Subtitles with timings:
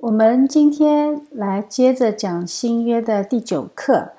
[0.00, 4.12] 我们今天来接着讲新约的第九课，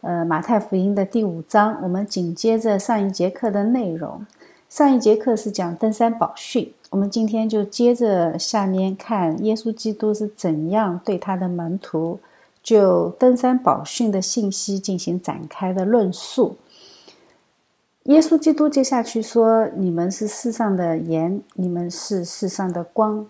[0.00, 1.78] 呃，马太福音的第五章。
[1.80, 4.26] 我们紧接着上一节课的内容，
[4.68, 12.18] 上一节课是讲登山宝训，我们今天就接着下面看耶稣基督是怎样对他的门徒
[12.60, 16.56] 就登山宝训的信息进行展开的论述。
[18.04, 23.24] 耶稣基督接下去说：“你们是世上的盐，你们是世上的光。”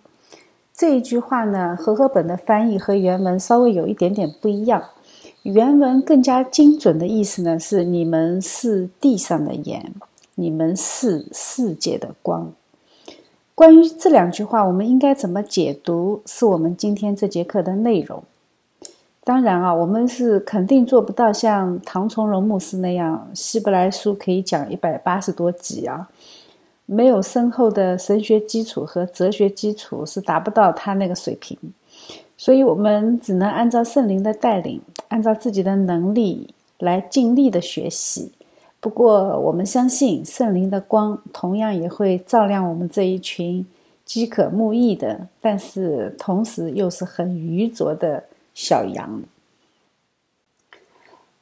[0.79, 4.81] 这一句话呢，和合本的翻译和原文稍微有一点点不一样。
[5.43, 9.93] 原文更加精准的意思呢是：你们是地上的盐，
[10.37, 12.53] 你们是世界的光。
[13.57, 18.23] 关于这两句话，我们应该怎么解读，是我们今天这节课的内容。
[19.25, 26.09] 当然啊，我们是肯定做不到像唐从容牧师那样，希伯来书可以讲一百八十多集啊。
[26.91, 31.59] 没有深厚的神学基础和哲学基础，是达不到他那个水平。
[32.39, 38.33] 所以，我们只能按照圣灵的带领，按照自己的能力来尽力的学习。
[38.81, 43.67] 不过，我们相信圣灵的光同样也会照亮我们这一群
[44.07, 49.23] 饥渴慕义的，但是同时又是很愚拙的小羊。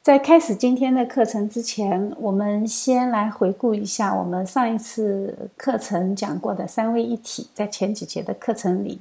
[0.06, 7.48] 在开始今天的课程之前，我们先来回顾一下我们上一次课程讲过的三位一体。
[7.52, 9.00] 在前几节的课程里，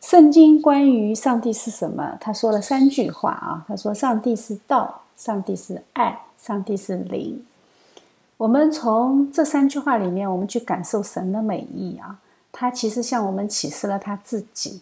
[0.00, 3.64] 圣经关于上帝是什么，他说了三句话啊。
[3.68, 7.46] 他说：“上帝是道，上帝是爱，上帝是灵。”
[8.36, 12.18] 我们从这三句话里面，我们去感受神的美意啊。
[12.50, 14.80] 他其实向我们启示了他自己。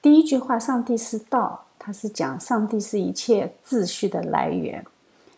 [0.00, 4.84] 第一句话：“上帝是道。”他是讲上帝是一切秩序的来源，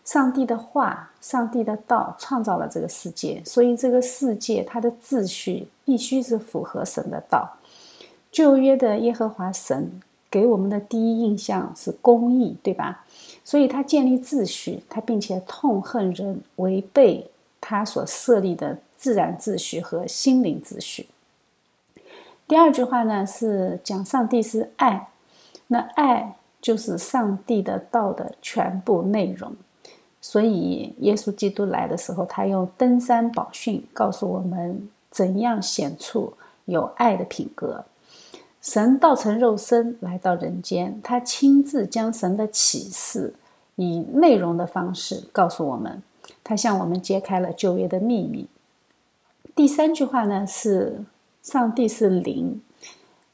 [0.03, 7.49] 上帝的话、上帝的道创造了这个世界，所以这个世界它的秩序必须是符合神的道。
[8.33, 13.05] 旧约的耶和华神给我们的第一印象是公义，对吧？
[13.45, 17.31] 所以他建立秩序，他并且痛恨人违背
[17.61, 21.07] 他所设立的自然秩序和心灵秩序。
[22.45, 25.07] 第二句话呢是讲上帝是爱，
[25.67, 26.35] 那爱。
[26.61, 29.51] 就是上帝的道的全部内容，
[30.21, 36.31] 所以耶稣基督来的时候，他用登山宝训告诉我们怎样显出
[36.65, 37.83] 有爱的品格。
[38.61, 43.33] 神道成肉身来到人间，他亲自将神的启示
[43.75, 46.03] 以内容的方式告诉我们，
[46.43, 48.47] 他向我们揭开了旧约的秘密。
[49.55, 51.03] 第三句话呢是
[51.41, 52.61] 上帝是灵，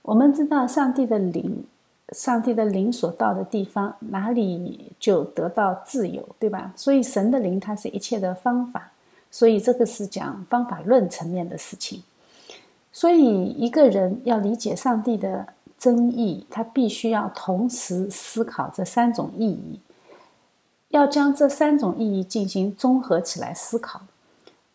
[0.04, 1.66] 我们知道上帝的灵。
[2.14, 6.72] 上帝的灵所到的地方，哪里就得到自由，对吧？
[6.76, 8.92] 所以神的灵，它是一切的方法。
[9.30, 12.02] 所以这个是讲方法论层面的事情。
[12.94, 15.48] 所以一个人要理解上帝的
[15.78, 19.80] 真意，他必须要同时思考这三种意义，
[20.90, 24.02] 要将这三种意义进行综合起来思考。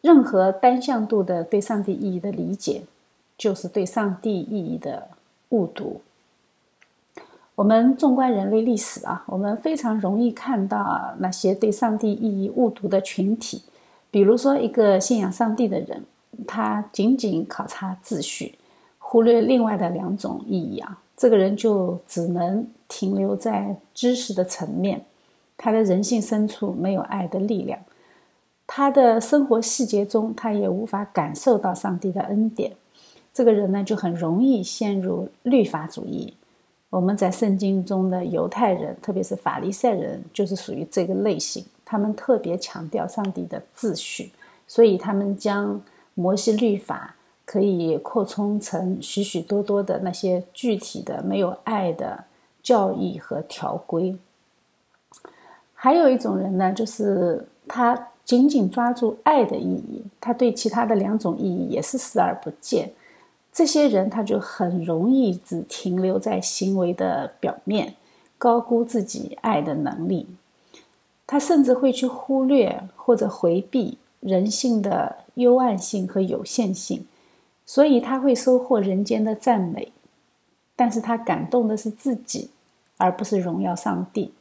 [0.02, 2.82] 任何单向度的对上帝意义的理解，
[3.38, 5.08] 就是对上帝意义的
[5.48, 6.02] 误读。
[7.54, 13.62] 我们纵观人类历史啊，我们非常容易看到那些对上帝意义误读的群体。
[14.10, 16.02] 比如说，一个信仰上帝的人，
[16.46, 18.54] 他仅仅考察秩序，
[18.98, 25.04] 忽略另外的两种意义啊，这个人就只能停留在知识的层面，
[25.58, 27.78] 他的人性深处没有爱的力量，
[28.66, 32.72] 他的生活细节中他也无法感受到上帝的恩典。
[33.34, 36.32] 这个人呢，就很容易陷入律法主义。
[36.92, 41.64] 我们在圣经中的犹太人，特别是法利赛人，就是属于这个类型。
[41.86, 44.30] 他们特别强调上帝的秩序，
[44.68, 45.80] 所以他们将
[46.12, 47.16] 摩西律法
[47.46, 52.24] 可以扩充成许许多多的那些具体的、没有爱的
[52.62, 54.14] 教义和条规。
[55.72, 62.90] 还有一种人呢，就是他紧紧抓住爱的意义，他对其他的两种意义也是视而不见。
[63.52, 67.94] 这些人他就很容易只停留在行为的表面，
[68.38, 70.26] 高估自己爱的能力。
[71.26, 77.06] 他甚至会去忽略或者回避人性的幽暗性和有限性，
[77.66, 79.92] 所以他会收获人间的赞美，
[80.74, 82.50] 但是他感动的是自己，
[82.96, 84.32] 而不是荣耀上帝。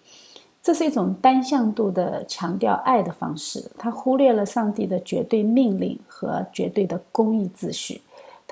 [0.63, 8.01] 这是一种单向度的强调爱的方式，他忽略了上帝的绝对命令和绝对的公义秩序。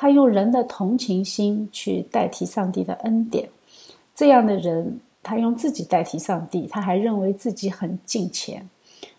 [0.01, 3.49] 他用人的同情心去代替上帝的恩典，
[4.15, 8.65] 这样的人，他用自己代替上帝，他还认为自己很敬虔。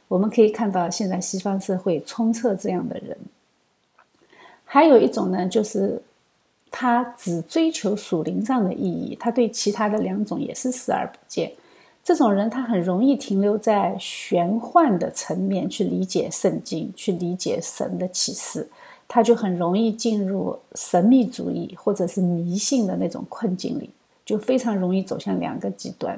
[0.08, 3.14] 我们可以看到，现在西方社会充斥这样的人。
[4.64, 6.00] 还有一种呢，就是
[6.70, 11.52] 他只追求属灵上的意义，他对其他的两种也是视而不见。
[12.02, 18.66] 这种人他很容易停留在玄幻的层面去理解圣经，去理解神的启示，
[19.12, 23.90] 他就很容易进入神秘主义或者是迷信的那种困境里，
[24.24, 26.16] 就非常容易走向两个极端。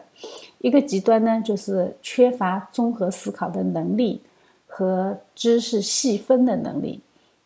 [0.58, 4.20] 一个极端呢，就是缺乏综合思考的能力
[4.66, 7.00] 和知识细分的能力。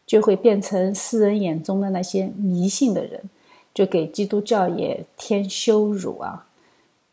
[0.06, 3.20] 就会变成世人眼中的那些迷信的人，
[3.74, 6.46] 就给基督教也添羞辱啊，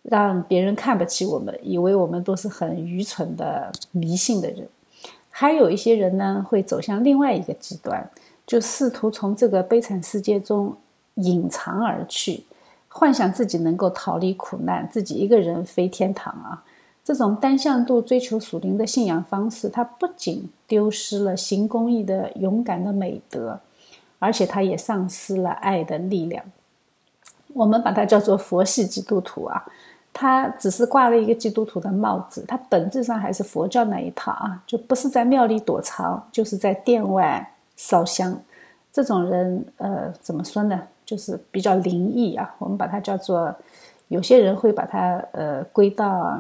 [0.04, 4.70] 让别人看不起我们，以为我们都是很愚蠢的迷信的人。
[5.36, 8.08] 还有一些人呢，会走向另外一个极端，
[8.46, 10.78] 就试图从这个悲惨世界中
[11.16, 12.44] 隐藏而去，
[12.88, 16.64] 幻想自己能够逃离苦难，自己一个人飞天堂啊。
[17.04, 23.60] 这种单向度追求属灵的信仰方式，它不仅丢失了行公义的勇敢的美德，
[24.20, 26.46] 而且它也丧失了爱的力量。
[27.56, 29.66] 我们把它叫做佛系基督徒啊，
[30.14, 38.40] 他只是挂了一个基督徒的帽子，他本质上还是佛教那一套啊，就不是在庙里躲藏，就是在殿外烧香。
[38.92, 40.80] 这种人，呃，怎么说呢？
[41.04, 42.56] 就是比较灵异啊。
[42.60, 43.54] 我们把它叫做，
[44.08, 46.40] 有些人会把它呃归到。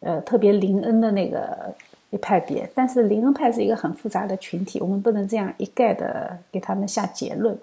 [0.00, 1.74] 呃，特别灵恩的那个
[2.10, 7.58] 一派别，但是灵恩派是一个很复杂的群体，我们不能这样一概的给他们下结论。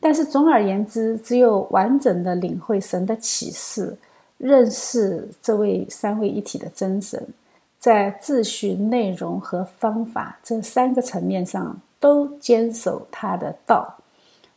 [0.00, 3.96] 但是总而言之，只有完整的领会神的启示，
[4.38, 7.28] 认识这位三位一体的真神，
[7.78, 13.98] 在秩序、内容和方法这三个层面上都坚守他的道，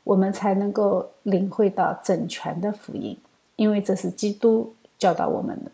[0.04, 3.18] 我们才能够领会到整全的福音，
[3.56, 5.72] 因为这是基督教导我们的。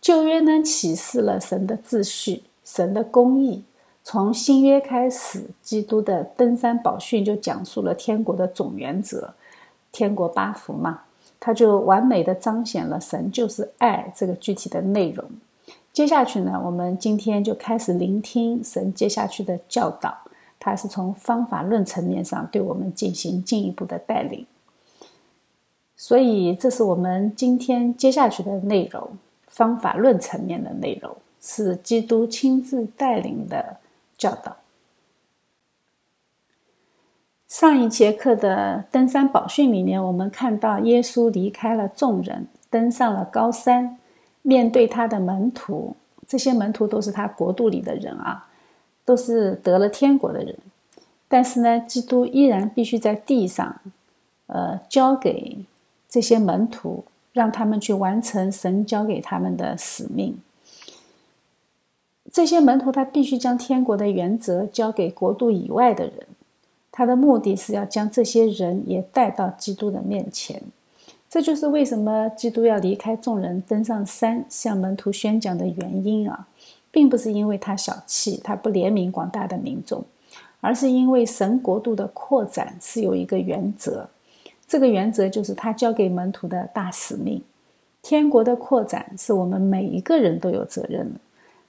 [0.00, 3.64] 旧约呢启示了神的秩序、神的公义。
[4.04, 9.34] 从新约开始，基督的登山宝训就讲述了天国的总原则，
[9.92, 11.02] 天国八福嘛，
[11.44, 15.28] 它就完美的彰显了神就是爱这个具体的内容。
[15.92, 20.16] 接下去呢，我们今天就开始聆听神接下去的教导，
[20.60, 24.46] 他是从方法论层面上对我们进行进一步的带领。
[25.96, 29.10] 所以，这是我们今天接下去的内容。
[29.48, 33.76] 方法论层面的内容是基督亲自带领的
[34.16, 34.56] 教导。
[37.52, 43.98] 上一节课的登山宝训里面，我们看到耶稣离开了众人，登上了高山，
[44.40, 45.94] 面对他的门徒。
[46.26, 48.48] 这些门徒都是他国度里的人啊，
[49.04, 50.56] 都是得了天国的人。
[51.28, 53.82] 但是呢，基督依然必须在地上，
[54.46, 55.58] 呃，交给
[56.08, 57.04] 这些门徒。
[57.34, 60.38] 让他们去完成神交给他们的使命。
[62.30, 66.26] 这些门徒他必须将天国的原则交给国度以外的人，
[66.92, 70.62] 他的目的是要将这些人也带到基督的面前。
[71.28, 76.46] 这就是为什么基督要离开众人，登上山向门徒宣讲的原因啊，
[76.90, 80.04] 并不是因为他小气，他不怜悯广大的民众，
[80.60, 84.06] 而是因为神国度的扩展是有一个原则。
[84.68, 87.42] 这个原则就是他交给门徒的大使命。
[88.02, 91.20] 天国的扩展是我们每一个人都有责任的。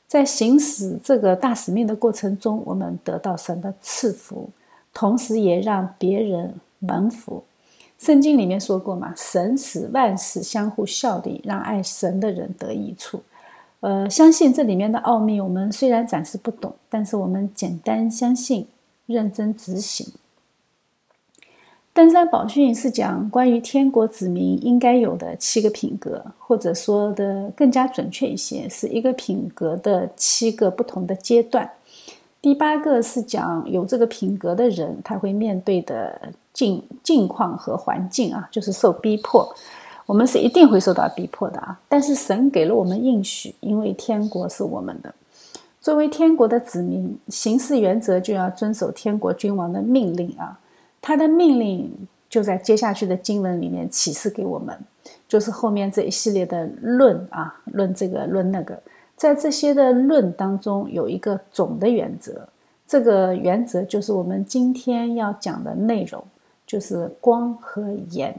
[0.08, 4.50] 在行使这个大使命的过程中，我们得到神的赐福，
[4.94, 7.44] 同时也让别人蒙福。
[8.00, 13.24] 圣经里面说过嘛：“神使万事相互效力，让爱神的人得益处。”
[13.80, 18.68] 呃，相信这里面的奥秘，我们虽然暂时不懂，但是我们简单相信，
[19.06, 20.14] 认真执行。
[21.94, 31.70] 登山宝训是讲关于天国子民应该有的七个品格，或者说的更加准确一些，是一个品格的七个不同的阶段。
[32.44, 36.22] 第八个是讲有这个品格的人他会面对的
[36.52, 39.56] 境境况和环境啊，就是受逼迫。
[40.06, 45.16] 我们是一定会受到逼迫的啊，但是神给了我们应许，因为天国是我们的。
[45.80, 50.60] 作为天国的子民，行事原则就要遵守天国君王的命令啊。
[51.02, 51.90] 他的命令
[52.30, 54.78] 就在接下去的经文里面启示给我们，
[55.30, 58.78] 就是后面这一系列的论啊，论这个论那个，
[59.24, 62.50] 在这些的论当中有一个总的原则，
[62.86, 66.22] 这个原则就是我们今天要讲的内容，
[66.68, 68.36] 就是光和盐。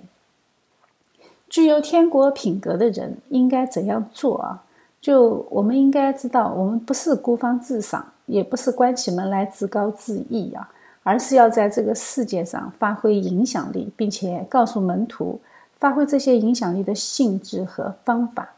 [1.48, 4.62] 具有天国品格的人应该怎样做啊？
[5.00, 10.68] 就我们应该知道，我们不是孤芳自赏，也不是关起门来自高自义啊。
[11.02, 15.40] 而是要在这个世界上发挥影响力，并且告诉门徒
[15.78, 18.50] 发挥这些影响力的性质和方法。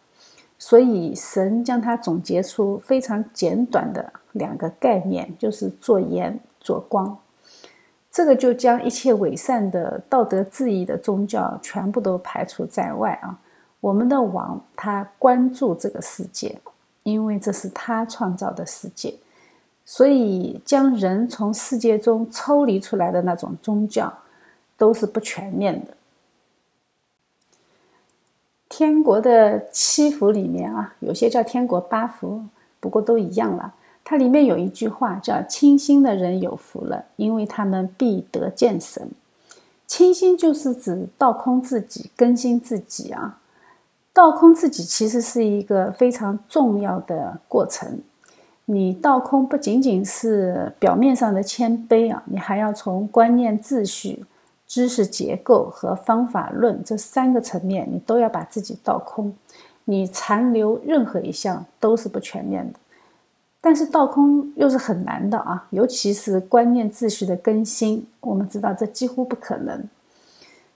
[0.58, 7.16] 所以，神将它总结出非常简短的两个概念，就是做盐、做光。
[8.10, 13.38] 这个就将一切伪善的道德质疑的宗教全部都排除在外啊！
[13.80, 16.58] 我们的王他关注这个世界，
[17.02, 19.14] 因为这是他创造的世界，
[19.84, 24.12] 所以将人从世界中抽离出来的那种宗教
[24.78, 25.95] 都是不全面的。
[28.78, 32.42] 天国的七福里面啊，有些叫天国八福，
[32.78, 33.72] 不过都一样了。
[34.04, 39.08] 它里面有一句话叫“清心的人有福了，因为他们必得见神”。
[39.88, 43.38] 清心就是指倒空自己、更新自己啊。
[44.12, 48.00] 倒空自己其实是一个非常重要的过程。
[48.66, 54.22] 你倒空不仅仅是表面上的谦卑啊，你还要从观念、秩序、
[54.66, 59.34] 知识结构和方法论这三个层面，你都要把自己倒空。
[59.84, 62.78] 你残留任何一项都是不全面的。
[63.60, 69.82] 但是倒空又是很难的啊，尤其是观念秩序的更新，我们知道这几乎不可能。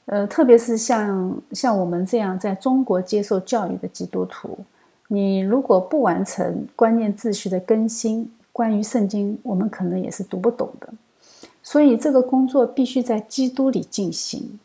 [0.06, 4.58] 呃，特别是像像我们这样在中国接受教育的基督徒，
[5.06, 10.88] 你如果不完成观念秩序的更新，关于圣经，我们可能也是读不懂的。
[11.70, 14.58] 所以这个工作必须在基督里进行，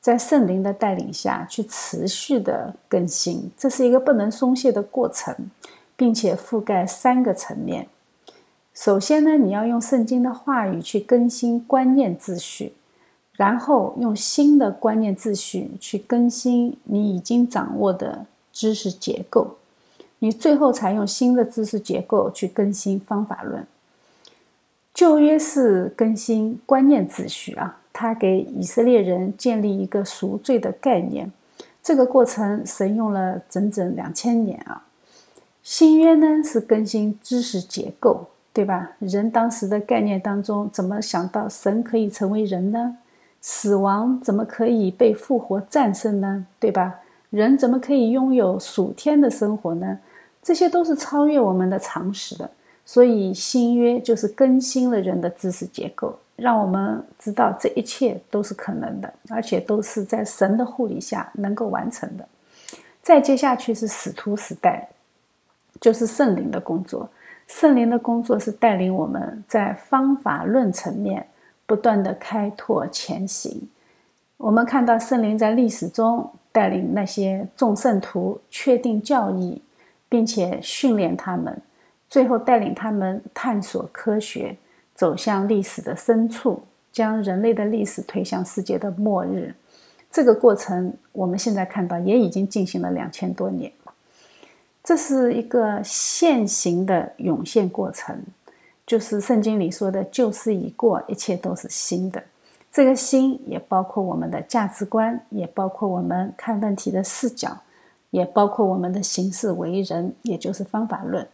[0.00, 5.34] 在圣灵的带领下去持续的更新，这是一个不能松懈的过程。
[6.00, 7.86] 并且覆盖三个层面。
[8.72, 12.72] 首先呢，你要用圣经的话语去更新观念秩序，
[13.34, 19.58] 然后用新的观念秩序去更新你已经掌握的知识结构，
[20.20, 23.66] 你最后才用新的知识结构去更新方法论。
[24.92, 31.30] 旧约是更新观念秩序啊，他给以色列人建立一个赎罪的概念，
[31.82, 34.84] 这个过程神用了整整两千年啊。
[35.62, 38.92] 新约呢是更新知识结构，对吧？
[38.98, 42.98] 人当时的概念当中，怎么想到神可以成为人呢？
[43.40, 46.46] 死亡怎么可以被复活战胜呢？
[46.58, 46.96] 对吧？
[47.30, 49.98] 人怎么可以拥有属天的生活呢？
[50.42, 52.50] 这些都是超越我们的常识的。
[52.84, 62.26] 所以新约就是更新了人的知识结构，让我们知道这一切都是可能的，而且都是在神的护理下能够完成的。
[63.02, 64.88] 再接下去是使徒时代。
[65.80, 67.08] 就是圣灵的工作，
[67.46, 71.26] 圣灵的工作是带领我们在方法论层面
[71.64, 73.66] 不断的开拓前行。
[74.36, 79.62] 我们看到圣灵在历史中带领那些众圣徒确定教义，
[80.06, 81.62] 并且训练他们，
[82.10, 84.56] 最后带领他们探索科学，
[84.96, 89.54] 走向历史的深处，将人类的历史推向世界的末日。
[90.10, 93.70] 这个过程，我们现在看到也已经进行了两千多年。
[94.82, 98.20] 这是一个现行的涌现过程，
[98.84, 102.20] 就是圣经里说的“旧事已过，一切都是新的”。
[102.72, 107.56] 这个“新”也包括我们的价值观，也包括我们看问题的视角，
[108.10, 111.24] 也包括我们的行事为人，也就是方法论。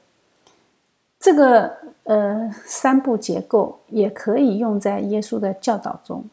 [1.27, 1.73] 这个
[2.05, 6.25] 呃三步结构也可以用在耶稣的教导中。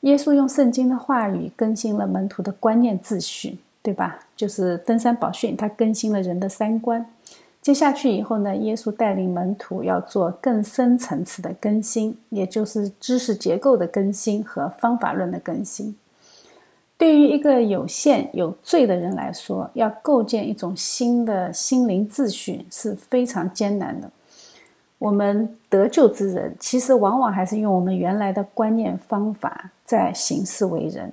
[0.00, 3.58] 耶稣用圣经的话语更新了门徒的观念秩序。
[3.84, 4.18] 对吧？
[4.34, 7.04] 就是登山宝训，它更新了人的三观。
[7.60, 15.94] 接下去以后呢，耶稣带领门徒要做更深层次的更新，也就是知识结构的更新和方法论的更新。
[16.96, 24.10] 对于一个有限有罪的人来说，要构建一种新的心灵秩序是非常艰难的。
[25.04, 31.12] 我们得救之人，其实往往还是用我们原来的观念方法在行事为人。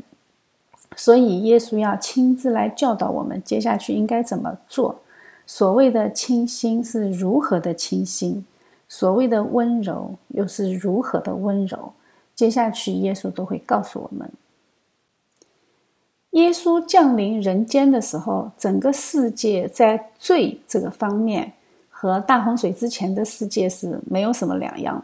[0.95, 5.01] 所以，耶稣要亲自来教导我们，接下去应该怎么做。
[5.45, 8.45] 所谓的清心是如何的清心，
[8.87, 11.91] 所谓的温柔又是如何的温柔。
[12.33, 14.31] 接下去，耶稣都会告诉我们。
[16.29, 21.51] 耶稣降临人间的时候，整个世界在罪这个方面
[22.01, 25.03] 和大洪水之前的世界是没有什么两样。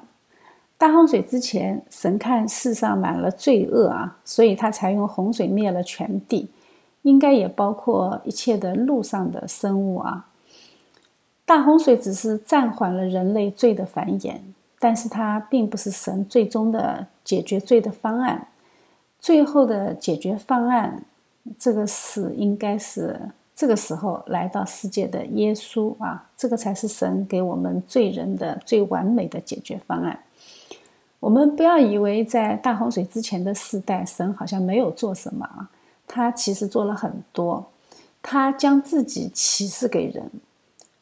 [0.79, 6.49] 大洪水之前，神看世上满了罪恶啊，所以他才用洪水灭了全地，
[7.03, 10.25] 应该也包括一切的路上的生物啊。
[11.45, 14.39] 大洪水只是暂缓了人类罪的繁衍，
[14.79, 18.47] 但是它并不是神最终的解决罪的方案。
[19.19, 21.03] 最后的解决方案，
[21.59, 23.19] 这个是应该是
[23.57, 30.19] 这个时候来到世界的耶稣啊，这个才是神给我们罪人的最完美的解决方案。
[31.19, 35.71] 我们不要以为在大洪水之前的世代，神好像没有做什么啊，
[36.05, 37.65] 他其实做了很多。
[38.21, 40.29] 他将自己启示给人，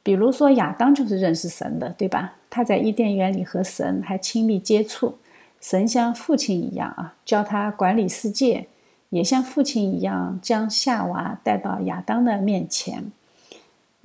[0.01, 2.35] 比如说亚当就是认识神的，对吧？
[2.49, 5.15] 他在伊甸园里和神还亲密接触，
[5.59, 8.67] 神像父亲一样啊，教他管理世界，
[9.15, 13.13] 也像父亲一样将夏娃带到亚当的面前。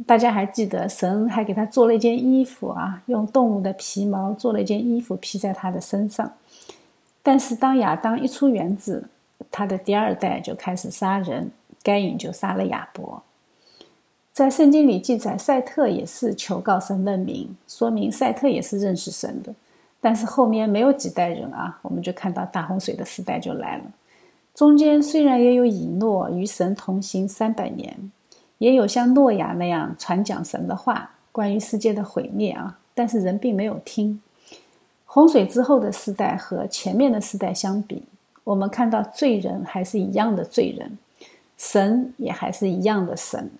[0.06, 6.32] 大家还记得，神还给他做了一件衣服啊，用动物的皮毛做了一件衣服披在他的身上。
[7.24, 9.08] 但是当亚当一出园子，
[9.50, 11.50] 他的第二代就开始杀人，
[11.82, 13.20] 该隐就杀了亚伯。
[14.32, 19.52] 在圣经里记载，赛特也是求告神问名，说明赛特也是认识神的。
[20.00, 23.84] 但是后面没有几代人啊，我们就看到大洪水的时代就来了。
[24.54, 28.10] 中间虽然也有以诺与神同行三百年。
[28.58, 34.20] 也有像诺亚那样传讲神的话，关于世界的毁灭啊，但是人并没有听。
[35.06, 38.02] 洪水之后的时代和前面的时代相比，
[38.44, 40.98] 我们看到罪人还是一样的罪人，
[41.56, 43.50] 神也还是一样的神。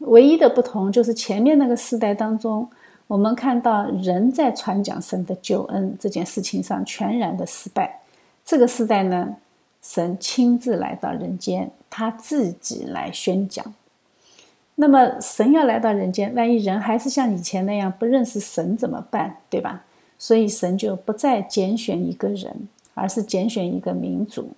[0.00, 2.68] 唯一的不同就是前面那个时代当中，
[3.06, 8.00] 我们看到人在传讲神的救恩这件事情上全然的失败。
[8.44, 9.34] 这个时代呢，
[9.84, 13.74] 神亲自来到人间，他自己来宣讲。
[14.76, 19.36] 那么神要来到人间，万一人还是像以前那样不认识神怎么办？
[19.50, 19.84] 对吧？
[20.18, 24.52] 所以神就不再拣选一个人，而是拣选一个民族。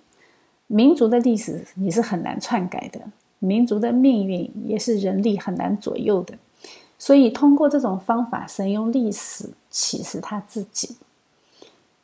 [0.67, 3.01] 民族的历史你是很难篡改的，
[3.39, 6.35] 民族的命运也是人力很难左右的。
[6.97, 10.95] 所以通过这种方法，神用历史启示他自己，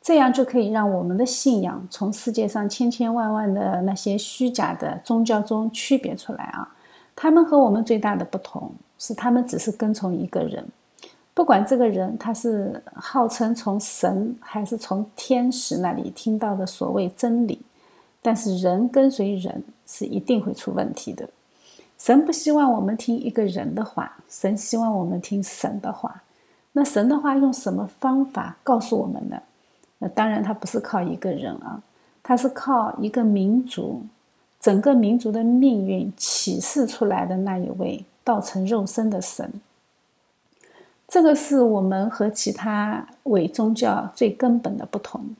[0.04, 6.76] 这样就可以让我们的信仰从世界上千千万万的那些虚假的宗教中区别出来啊。
[7.16, 10.62] 他们和我们最大的不同是，他们只是跟从一个人，
[11.32, 17.58] 不管这个人他是号称从神还是从天使那里听到的所谓真理，
[18.20, 21.26] 但是人跟随人是一定会出问题的。
[21.96, 26.22] 神不希望我们听一个人的话，神希望我们听神的话。
[26.72, 29.40] 那神的话用什么方法告诉我们呢？
[30.04, 31.80] 那当然，他不是靠一个人啊，
[32.22, 34.02] 他是靠一个民族。
[34.60, 39.50] 整个民族的命运启示出来的那一位道成肉身的神，
[41.08, 45.34] 这个是我们和其他伪宗教最根本的不同。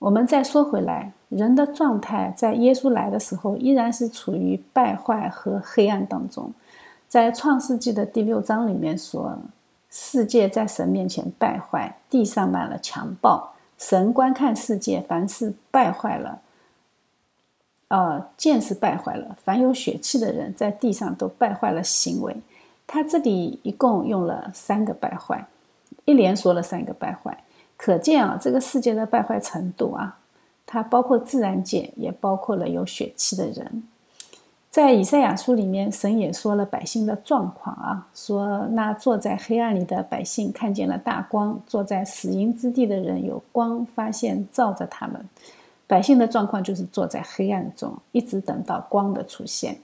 [0.00, 6.52] 我们再说回来，人的状态在耶稣来的时候依然是处于败坏和黑暗当中。
[7.08, 9.38] 在创世纪的第六章里面说，
[9.90, 16.42] 世界在神面前败坏，地上满了强暴，神观看世界，凡是败坏了。
[17.88, 22.36] 呃，见识败坏了，凡有血气的人在地上都败坏了行为。
[22.86, 25.46] 他这里一共用了三个败坏，
[26.04, 27.42] 一连说了三个败坏，
[27.76, 30.18] 可见啊，这个世界的败坏程度啊，
[30.66, 33.82] 它包括自然界，也包括了有血气的人。
[34.70, 45.28] 在以赛亚书里面，神也说了百姓的状况啊，说那坐在黑暗里的百姓看见了大光，坐在死荫之地的人有光发现照着他们。
[45.88, 49.76] 百姓的状况就是坐在黑暗中，一直等到光的出现。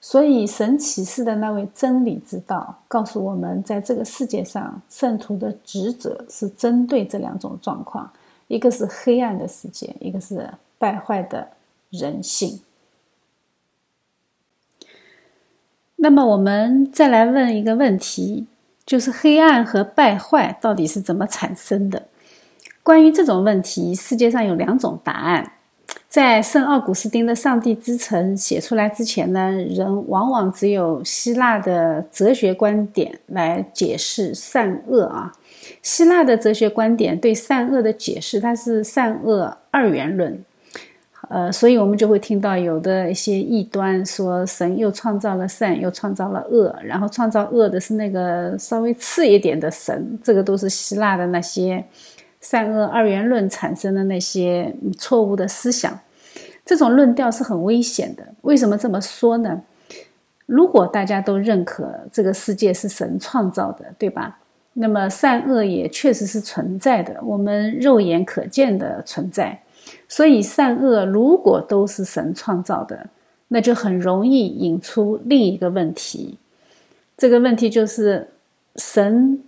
[0.00, 8.10] 所以，神启示的那位真理之道，告诉我们，在这个世界上，圣徒的职责是针对这两种状况：
[8.48, 10.48] 一个是黑暗的世界，一个是
[10.78, 11.46] 败坏的
[11.90, 12.58] 人性。
[15.96, 18.46] 那么，我们再来问一个问题，
[18.84, 22.06] 就是黑暗和败坏到底是怎么产生的？
[22.82, 25.52] 关于这种问题，世界上有两种答案。
[26.08, 35.32] 在圣奥古斯丁的《上帝之城》写出来之前呢，人往往只有希腊的哲学观点来解释善恶啊。
[35.82, 40.44] 希腊的哲学观点对善恶的解释，它是善恶二元论。
[41.28, 50.18] 呃，所以我们就会听到有的一些异端说，神又创造了善，又创造了恶，然后创造恶的是那个稍微次一点的神。
[50.22, 51.84] 这个都是希腊的那些。
[52.38, 55.98] 善恶二元论产生的那些错误的思想，
[56.64, 58.22] 这种论调是很危险的。
[58.42, 59.62] 为什么这么说呢？
[60.44, 64.38] 如果大家都认可这个世界是神创造的，对吧？
[64.74, 69.58] 那么善恶也确实是存在的，我们肉眼可见的存在。
[70.08, 73.08] 所以善恶如果都是神创造的，
[73.48, 76.38] 那就很容易引出另一个问题。
[77.16, 78.28] 这个问题就是：
[78.76, 79.42] 神，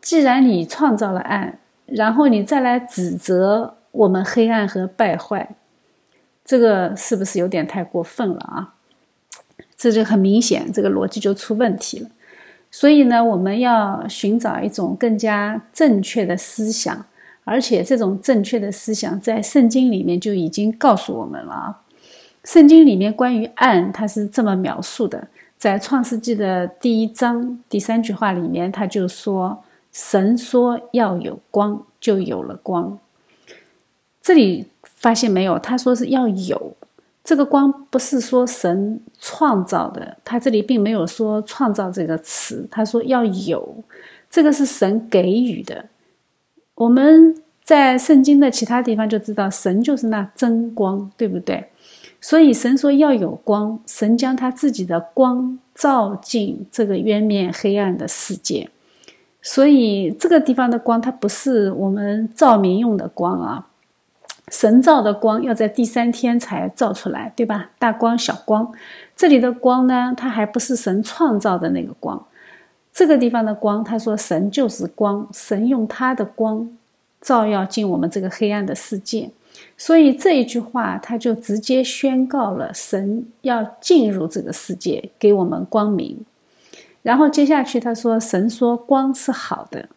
[0.00, 1.58] 既然你创造了暗。
[1.84, 5.56] 然后你再来指责我们黑暗和败坏，
[6.42, 8.74] 这个是不是有点太过分了啊？
[9.76, 12.08] 这就很明显，这个逻辑就出问题了。
[12.70, 17.04] 所以呢，我们要寻找一种更加正确的思想，
[17.44, 21.82] 而且这种正确的思想在圣经里面就已经告诉我们了啊。
[22.44, 29.62] 圣经里面关于暗，它是这么描述的，在创世纪的第一章第三句话里面，他就说。
[29.94, 32.98] 神说要有光，就有了光。
[34.22, 35.58] 这里发现没有？
[35.58, 36.74] 他说是要有
[37.22, 43.84] 这个光，不是说神创造的，他这里并没有说创造这个词，他说要有，
[44.30, 45.84] 这个是神给予的。
[46.82, 51.70] 我们在圣经的其他地方就知道，神就是那真光，对不对？
[52.20, 58.68] 所以神说要有光，神将他自己的光照进这个渊面黑暗的世界。
[59.40, 63.68] 所以这个地方的光，它不是我们照明用的光啊。
[64.48, 67.70] 神造的光要在第三天才照出来，对吧？
[67.78, 68.72] 大光、小光，
[69.16, 72.26] 这里的光呢，它还不是神创造的那个光。
[72.92, 76.68] 这个地方的光，他说神就是光，神用他的光
[77.20, 79.30] 照耀进我们这个黑暗的世界。
[79.76, 86.24] 所以这一句话，他就直接宣告了神要进入这个世界，给我们光明。
[87.02, 89.88] 然后接下去他说：“神说光是好的，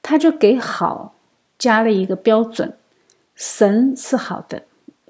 [0.00, 1.14] 他就给好
[1.58, 2.72] 加了一个标准。
[3.34, 4.62] 神是好的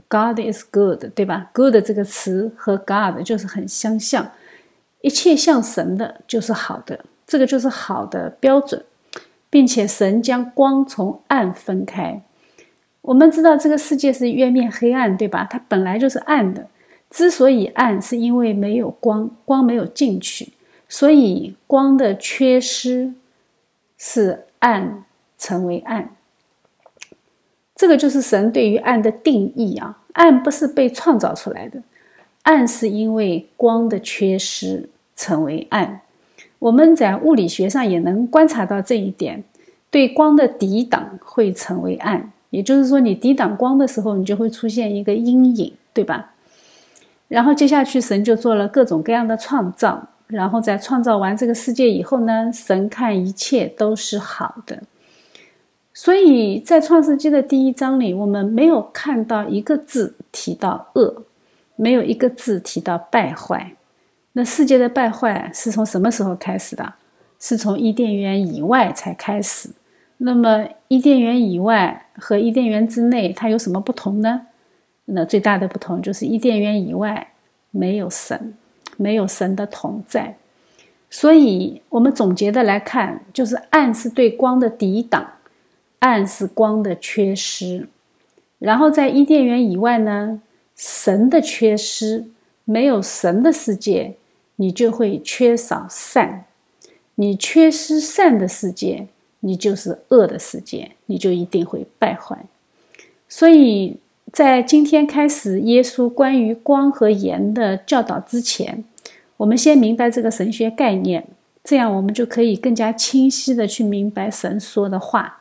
[0.09, 4.31] ，God is good，对吧？Good 这个词和 God 就是很相像，
[5.01, 8.85] 一切像神的就是好的，这个就是好的标准，
[9.49, 12.23] 并且神将光从暗分开。
[13.03, 15.47] 我们知道这个世界是渊面黑暗，对吧？
[15.51, 16.67] 它本来就是暗的，
[17.09, 20.53] 之所以暗，是因为没有光，光没有进去。”
[20.93, 23.15] 所以光的缺失
[23.97, 25.05] 是暗
[25.39, 26.17] 成为暗，
[27.77, 30.03] 这个就是神对于暗的定义啊。
[30.15, 31.81] 暗不是被创造出来的，
[32.43, 36.01] 暗是因为光的缺失成为暗。
[36.59, 39.43] 我们在物理学上也能观察到这一点，
[39.91, 46.33] 对光的抵挡会成为暗，也就是说，你抵挡光的时候，你就会出现一个阴影，对吧？
[47.29, 50.09] 然后接下去，神就做了各种各样的创造。
[50.27, 54.81] 然后在创造完这个世界以后呢，神看一切都是好的，
[55.93, 61.25] 所以在创世纪的第一章里，我们没有看到一个字提到恶，
[61.81, 63.73] 没有一个字提到败坏。
[64.33, 66.95] 那世界的败坏是从什么时候开始的？
[67.39, 69.71] 是从伊甸园以外才开始。
[70.19, 74.43] 那么伊甸园以外和伊甸园之内，它有什么不同呢？
[75.07, 77.29] 那最大的不同就是伊甸园以外
[77.71, 78.55] 没有神。
[78.97, 80.37] 没有神的同在，
[81.09, 85.27] 所以我们总结的来看，就是暗是对光的抵挡，
[86.01, 87.89] 暗是光的缺失。
[88.59, 90.43] 然后在伊甸园以外呢，
[90.81, 92.25] 神的缺失，
[92.65, 94.15] 没有神的世界，
[94.57, 96.47] 你就会缺少善。
[97.17, 99.07] 你缺失善的世界，
[99.41, 102.47] 你就是恶的世界，你就一定会败坏。
[103.29, 103.99] 所以
[104.33, 108.83] 在今天开始耶稣关于光和盐的教导之前。
[109.37, 111.27] 我们先明白这个神学概念，
[111.63, 115.40] 这样我们就可以更加清晰的去明白神说的话。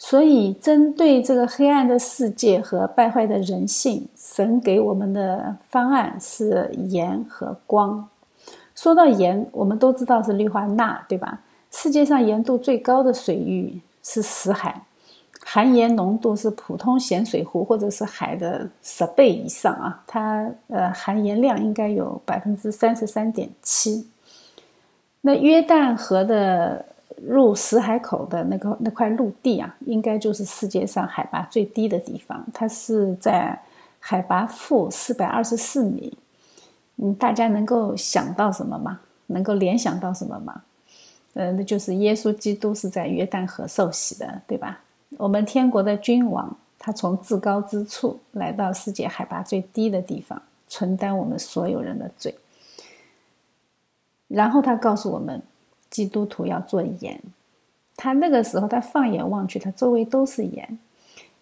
[0.00, 8.08] 所以，针对这个黑暗的世界和败坏的人性，神给我们的方案是盐和光。
[8.76, 11.40] 说到盐，我们都知道是氯化钠，对吧？
[11.72, 14.82] 世界上盐度最高的水域是死海。
[15.44, 20.02] 含盐浓度是普通咸水湖或者是海的十倍以上啊！
[20.06, 24.06] 它呃含盐量应该有百分之三十三点七。
[25.22, 26.84] 那约旦河的
[27.26, 33.60] 入死海口的那个那块陆地啊，应该就是世界上海拔最低的地方，它是在
[33.98, 36.16] 海拔负四百二十四米。
[36.96, 39.00] 嗯，大家能够想到什么吗？
[39.26, 40.62] 能够联想到什么吗？
[41.34, 44.80] 呃，那就是耶稣基督是在约旦河受洗的，对吧？
[45.16, 52.34] 我们天国的君王，他从至高之处来到世界海拔最低的地方，承担我们所有人的罪。
[54.26, 55.40] 然后他告诉我们，
[55.90, 57.20] 基督徒要做盐。
[57.96, 60.78] 他那个时候，他放眼望去，他周围都是盐。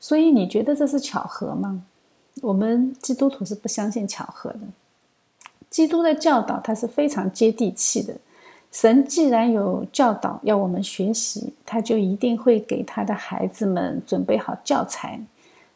[0.00, 1.82] 所以你觉得这是巧合吗？
[2.42, 4.60] 我们基督徒是不相信巧合的。
[5.68, 8.14] 基督的教导，他是非常接地气的。
[8.72, 15.20] 神既然有教导要我们学习，他就一定会给他的孩子们准备好教材，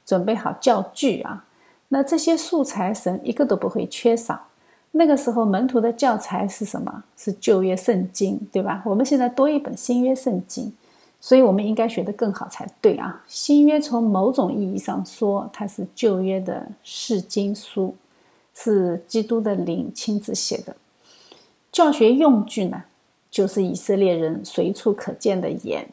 [0.05, 1.47] 准备好教具啊。
[1.89, 4.49] 那这些素材，神一个都不会缺少。
[4.93, 7.05] 那个时候门徒的教材是什么？
[7.17, 8.83] 是旧约圣经，对吧？
[8.85, 10.73] 我们现在多一本新约圣经，
[11.21, 13.23] 所以我们应该学得更好才对啊。
[13.29, 17.95] 新约从某种意义上说，它是旧约的释经书，
[18.55, 20.75] 是基督的灵亲自写的。
[21.71, 22.83] 教学用具呢？
[23.31, 25.89] 就是以色列人随处可见的盐，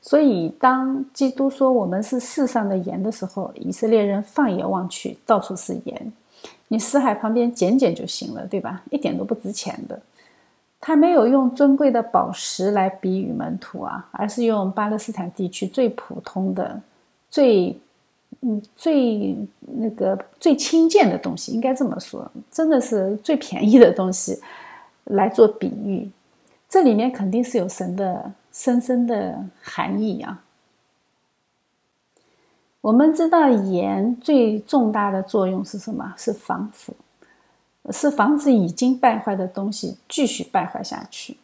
[0.00, 6.12] 所以当基督说我们是世上的盐的时候，以色列人放眼望去，到处是盐。
[6.74, 8.82] 你死海旁边捡捡就行了，对吧？
[8.90, 9.96] 一点都不值钱的。
[10.80, 16.78] 他没有用尊贵的宝石来比喻门徒啊，而是用巴勒斯坦地区最普通的、
[17.30, 17.78] 最
[18.40, 24.38] 嗯最那个最轻贱的东西，应该这么说，真的是最便宜的东西
[25.04, 26.10] 来做比喻。
[26.68, 30.42] 这里面肯定是有神的深深的含义啊。
[32.84, 36.12] 我们知道盐最重大的作用是什么？
[36.18, 36.94] 是防腐，
[37.88, 41.38] 是防止已经败坏的东西继续败坏下去。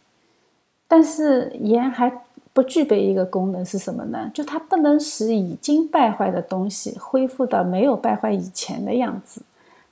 [0.86, 2.12] 但是盐还
[2.52, 4.30] 不具备一个功能是什么呢？
[4.34, 9.40] 就它不能使已经败坏的东西恢复到没有败坏以前的样子，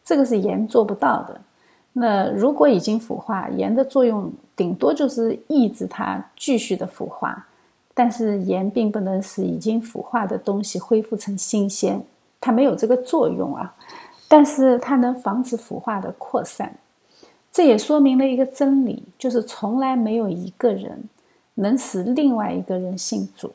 [0.04, 1.40] 这个是盐做不到的。
[1.94, 7.47] 那如果已经腐化，盐的作用顶多就是抑制它继续的腐化，
[7.98, 12.00] 但是盐并不能使已经腐化的东西恢复成新鲜，
[12.40, 13.74] 它没有这个作用啊。
[14.28, 16.72] 但是它能防止腐化的扩散，
[17.50, 21.02] 这也说明了一个真理，就是从来没有一个人
[21.54, 23.50] 能使另外一个人信主。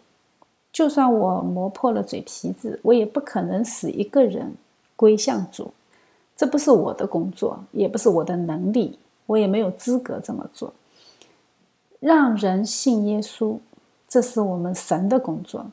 [0.74, 4.54] 就算我磨破了嘴皮子，我也不可能使一个人
[4.98, 5.72] 归向主。
[6.36, 10.74] 这不是我的工作，也不是我的能力，我也没有资格这么做。
[12.02, 13.58] 让人信耶稣，
[14.14, 15.66] 这是我们神的工作。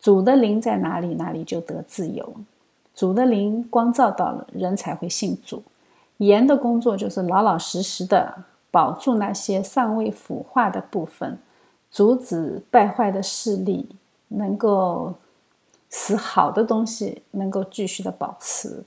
[0.00, 2.34] 主的灵在哪里，哪里就得自由。
[2.92, 5.62] 主的灵光照到了，人才会信主。
[6.16, 8.34] 盐的工作就是老老实实的
[8.72, 11.38] 保住那些尚未腐化的部分，
[11.88, 13.88] 阻止败坏的势力，
[14.26, 15.14] 能够
[15.88, 18.82] 使好的东西能够继续的保持。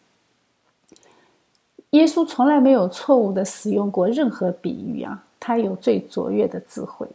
[1.91, 7.07] 耶稣从来没有错误的使用过任何比喻啊，他有最卓越的智慧，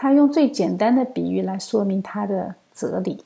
[0.00, 3.24] 他用最简单的比喻来说明他的哲理。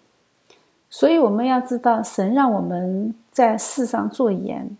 [0.89, 4.75] 所以我们要知道，神让我们在世上做盐，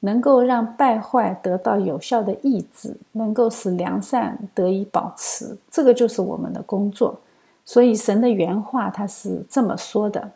[0.00, 7.18] 能够让败坏得到有效的抑制，能够使良善得以保持，这个就是我们的工作。
[7.64, 10.32] 所以神的原话他是这么说的。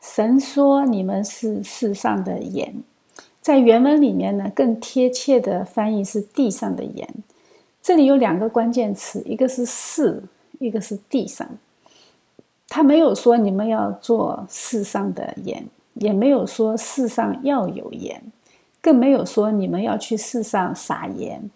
[0.00, 2.74] 神说：“你们是世上的盐。”
[3.40, 7.08] 在原文里面呢，更贴切的翻译是“地上的盐”。
[7.82, 10.22] 这里有两个关键词，一个是“世”，
[10.60, 11.48] 一个是“地上”。
[12.68, 18.22] 他没有说你们要做世上的盐，也没有说世上要有盐，
[18.80, 21.50] 更没有说你们要去世上撒盐。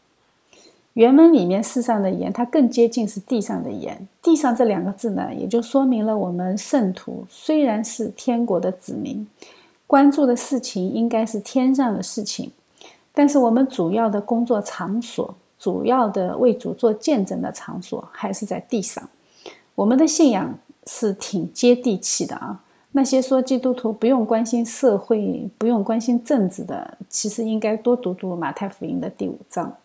[0.94, 4.08] 原文里面“世上的盐”，它更接近是地上的盐。
[4.20, 9.26] “地上”这两个字呢，也就说明了我们圣徒虽然是天国的子民，
[9.86, 12.50] 关注的事情应该是天上的事情，
[13.14, 15.34] 但是我们主要的工作场所、
[15.66, 19.02] 主要的为主做见证的场所还是在地上。
[19.74, 22.62] 我们的信仰是挺接地气的啊！
[22.92, 29.76] 那些说基督徒不用关心社会、不用关心政治的，其实应该多读读马太福音的第五章。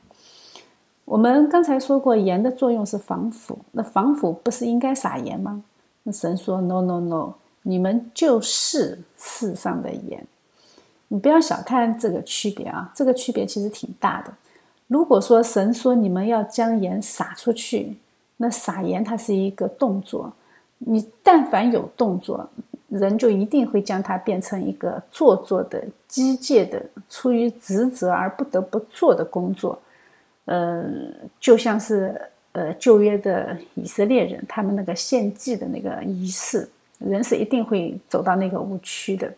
[1.04, 3.58] 我们刚才说过，盐的作用是防腐。
[3.72, 5.64] 那防腐不是应该撒盐吗？
[6.04, 10.24] 那神说：“No No No，你们就是世上的盐。
[11.08, 14.32] 你不要小看这个区别啊，这个区别其实挺大的。
[14.92, 17.96] 如果说神说你们要将盐撒出去，
[18.36, 20.34] 那撒盐它是一个动作。
[20.80, 22.46] 你但凡有动作，
[22.90, 29.80] 人就一定会将它变成一个做作的、机械的、出于职责而不得不做的工作。”
[30.44, 30.84] 呃，
[31.40, 36.68] 就像是呃旧约的以色列人，他们那个献祭的那个仪式，
[37.00, 39.32] 人是一定会走到那个误区的。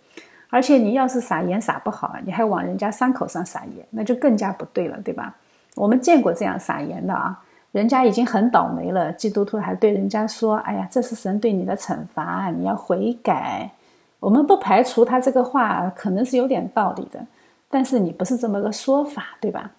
[0.49, 5.35] 而且你要是撒盐撒不好，你还往人家伤口上撒盐，那就更加不对了，对吧？
[5.75, 13.71] 我们见过这样撒盐的啊，人家已经很倒霉了，基督徒还对人家说：“哎呀，这是神对你的惩罚，你要悔改。”
[14.19, 17.25] 我们不排除他这个话可能是有点道理的，
[17.69, 19.71] 但是你不是这么个说法，对吧？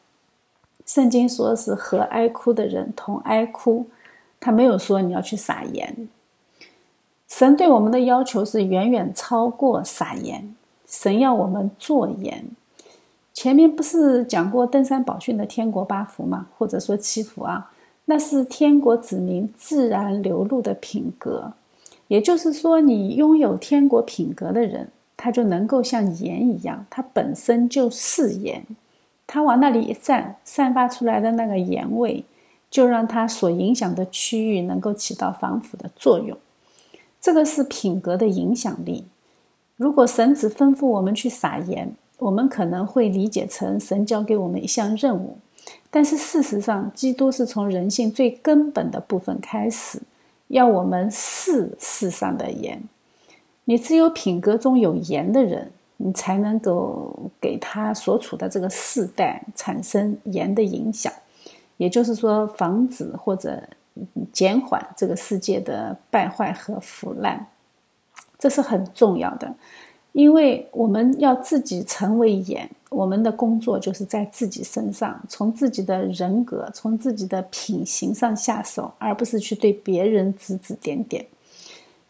[0.85, 3.87] 圣经说是和哀哭的人同哀哭，
[4.39, 6.09] 他没有说你要去撒盐。
[7.27, 10.55] 神对我们的要求是远远超过撒盐，
[10.87, 12.45] 神要我们做盐。
[13.35, 16.47] 前面不是讲过登山宝训的天国八福吗？
[16.57, 17.73] 或者说七福啊？
[18.05, 21.53] 那是天国子民自然流露的品格。
[22.07, 28.65] 也就是说，你拥有天国品格的人，他就能够像盐一样，他本身就是盐。
[29.27, 32.25] 他往那里一站，散发出来的那个盐味，
[32.71, 36.37] 就让他所影响的区域能够起到防腐的作用。
[37.21, 39.07] 这个是品格的影响力。
[39.77, 45.39] 如果神只吩咐我们去撒盐，我们可能会理解成神交给我们一项任务。
[45.91, 50.01] 但是事实上，基督是从人性最根本的部分开始，
[50.49, 52.83] 要我们是世上的盐。
[53.65, 61.11] 你只有品格中有盐的人，你才能够给他所处的这个世代产生盐的影响，
[61.79, 63.63] 也就是说，防止或者
[64.33, 67.47] 减缓这个世界的败坏和腐烂，
[68.39, 69.55] 这是很重要的。
[70.15, 81.27] 因为我们要自己成为盐，我们的工作就是在自己身上，从自己的人格、从自己的品行上下手，而不是去对别人指指点点。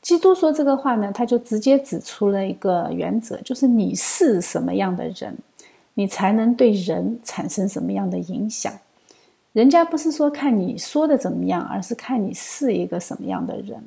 [0.03, 5.35] 基督说这个话呢，他就直接指出了一个原则，就是你是什么样的人，
[5.95, 8.71] 你才能对人产生什么样的影响。
[9.55, 13.83] 人家不是说看你说的怎么样，而是看你是一个什么样的人。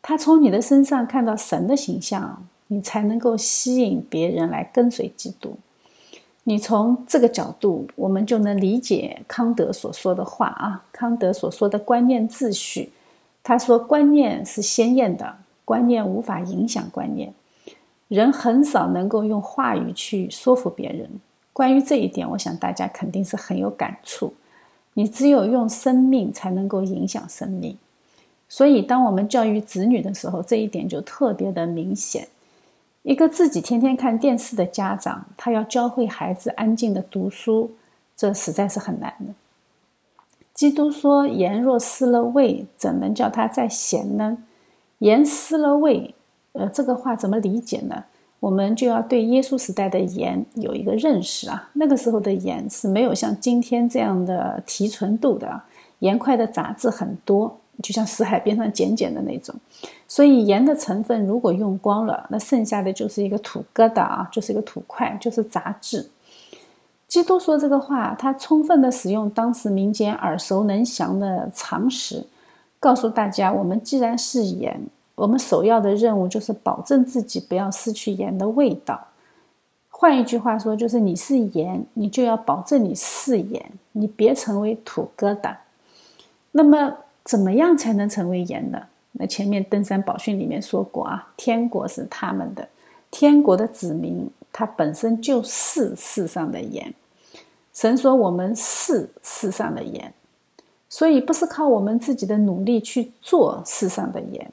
[0.00, 2.42] 他从你的身上看到神的形象。
[2.68, 5.56] 你才能够吸引别人来跟随基督。
[6.44, 10.84] 你从这个角度，我们就能理解康德所说的话啊。
[10.90, 12.90] 康德所说的观念秩序，
[13.42, 17.34] 他说观念是鲜艳的，观念无法影响观念。
[18.08, 21.10] 人很少能够用话语去说服别人。
[21.52, 24.32] 关于这一点，我想大家肯定是很有感触。
[24.94, 27.76] 你只有用生命才能够影响生命。
[28.48, 32.26] 所以，当我们教育子女的时候，这一点就特别的明显。
[33.08, 37.70] 一个自己天天看电视的家长，他要教会孩子安静的读书，
[38.14, 39.32] 这实在是很难的。
[40.52, 44.36] 基督说：“盐若失了味，怎能叫它再咸呢？”
[45.00, 46.14] 盐失了味，
[46.52, 48.04] 呃，这个话怎么理解呢？
[48.40, 51.70] 我们就要对耶稣时代的盐有一个认识啊。
[51.72, 55.62] 那个时候的盐是没有像今天这样的提纯度的，
[56.00, 57.58] 盐块的杂质很多。
[57.80, 59.54] 就像死海边上捡捡的那种，
[60.08, 66.10] 所以盐的成分如果用光了，那剩下的就是一个土疙瘩啊，就是一个土块，就是杂质。
[67.06, 72.26] 基督说这个话，他充分的使用当时民间耳熟能详的常识，
[72.80, 74.80] 告诉大家：我们既然是盐，
[75.14, 79.00] 我们首要的任务就是保证自己不要失去盐的味道。
[79.88, 85.54] 换一句话说，就是你是盐，你就要保证你是盐，你别成为土疙瘩。
[86.50, 86.92] 那么。
[87.28, 88.80] 怎么样才能成为盐呢？
[89.12, 92.66] 那前面登山宝训里面说过啊，天国是他们的，
[93.10, 96.94] 天国的子民，他本身就是世上的盐。
[97.74, 100.10] 神说我们是世上的盐，
[100.88, 104.50] 所以不是靠我们自己的努力去做世上的盐，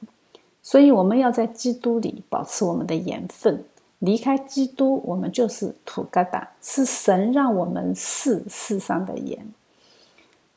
[0.62, 3.64] 所以我们要在基督里保持我们的盐分。
[4.00, 6.46] 离开基督，我们就是土疙瘩。
[6.60, 9.38] 是神让我们是世上的盐，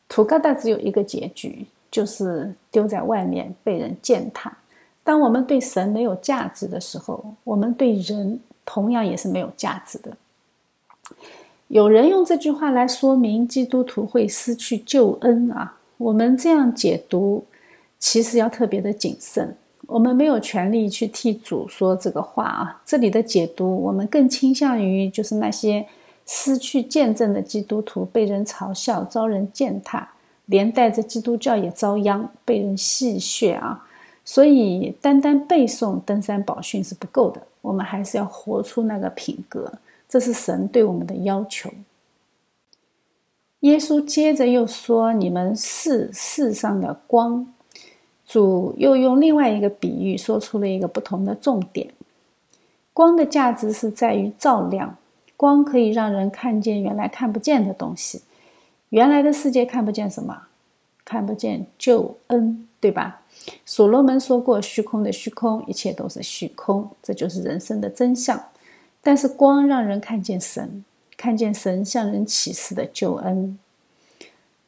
[0.09, 1.65] 土疙瘩只有一个结局。
[1.91, 4.57] 就是丢在外面被人践踏。
[5.03, 10.15] 当我们对神没有价值的时候，我们对人同样也是没有价值的。
[11.67, 17.45] 有人用这句话来说明基督徒会失去救恩啊，我们这样解读
[17.97, 19.55] 其实要特别的谨慎。
[19.87, 22.81] 我们没有权利去替主说这个话啊。
[22.85, 25.87] 这里的解读，我们更倾向于就是那些
[26.27, 30.07] 失去见证的基督徒被人嘲笑、遭人践踏。
[30.49, 33.85] 连带着基督教也遭殃，被人戏谑啊！
[34.25, 39.71] 所以单单背诵登山宝训是不够的，我们还是要活出那个品格，
[40.07, 41.69] 这是神对我们的要求。
[43.61, 47.53] 耶稣接着又说：“你们是世上的光。”
[48.25, 51.91] 主又用另外一个比喻说出了一个不同的重点：
[52.93, 54.95] 光的价值是在于照亮，
[55.35, 58.21] 光可以让人看见原来看不见的东西。
[58.89, 60.43] 原来的世界看不见什么，
[61.05, 63.21] 看不见救恩，对吧？
[63.65, 68.41] 所罗门说过：“虚空的虚空，一切都是虚空。”这就是人生的真相。
[69.01, 70.83] 但是光让人看见神，
[71.15, 73.57] 看见神向人启示的救恩。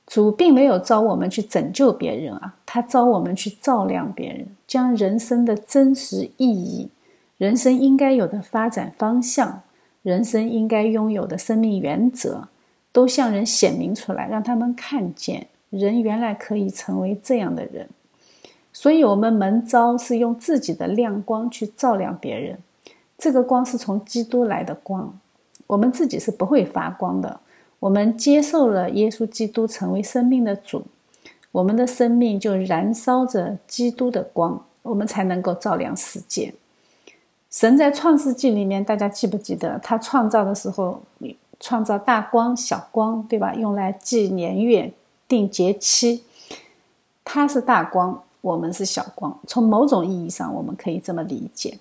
[0.07, 6.89] 主并没有招我们去拯救别人啊，他招我们去照亮别人，将人生的真实意义、
[7.37, 9.63] 人生应该有的发展方向、
[10.01, 12.47] 人生应该拥有的生命原则。
[12.91, 17.87] 都向人显明出来，让他们看见人原来可以成为这样的人。
[18.73, 22.57] 所以，我们门招是用自己的亮光去照亮别人。
[23.17, 25.17] 这个光是从基督来的光，
[25.67, 27.39] 我们自己是不会发光的。
[27.79, 30.83] 我们接受了耶稣基督成为生命的主，
[31.51, 36.53] 我们的生命就燃烧着基督的光，我们才能够照亮世界。
[37.49, 41.01] 神在创世纪里面，大家记不记得他创造的时候？
[41.61, 43.53] 创造大光、小光，对吧？
[43.53, 44.91] 用来记年月、
[45.27, 46.25] 定节期。
[47.23, 49.39] 它是大光，我们是小光。
[49.47, 51.77] 从某种意义上，我们可以这么理解：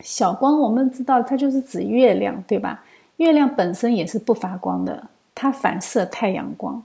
[0.00, 2.84] 小光，我们知道它就是指月亮，对吧？
[3.16, 6.82] 月亮本身也是不发光的，它反射太阳光，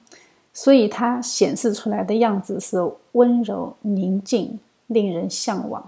[0.53, 2.77] 所以它显示出来的样子是
[3.11, 5.87] 温柔、宁静、令人向往。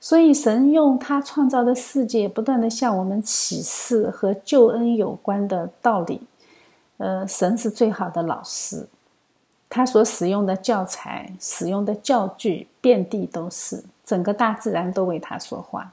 [0.00, 6.22] 所以神用他创造的世界，不断的向我们启示和救恩有关的道理。
[6.96, 8.86] 呃，神是最好的老师，
[9.68, 15.92] 他所使用的教材、使用的教具，遍地都是，整个大自然都为他说话。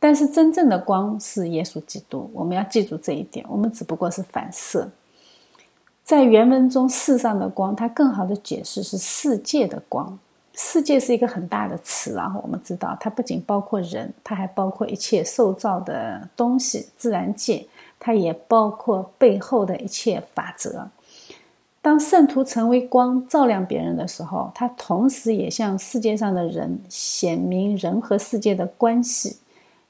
[0.00, 3.44] 但是真正的光是耶稣基督，我们要记住这一点。
[3.48, 4.88] 我们只不过是反射。
[6.04, 10.18] 在原文中，“世上的光”它更好的解释是世界的光。
[10.60, 17.64] 世界是一个很大的词，然后我们知道，它不仅包括人，它还包括一切受造的东西，自然界，
[18.00, 20.88] 它也包括背后的一切法则。
[21.80, 29.36] 当圣徒成为光，照亮别人的时候，它同时也向世界上的人显明人和世界的关系。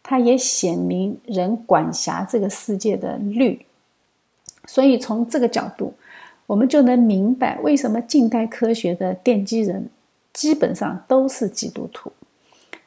[0.02, 3.64] 它也显明人管辖这个世界的律，
[4.66, 5.94] 所以从这个角度，
[6.46, 9.88] 我们就能明白为什么近代科学的奠基人
[10.38, 12.12] 基本上都是基督徒。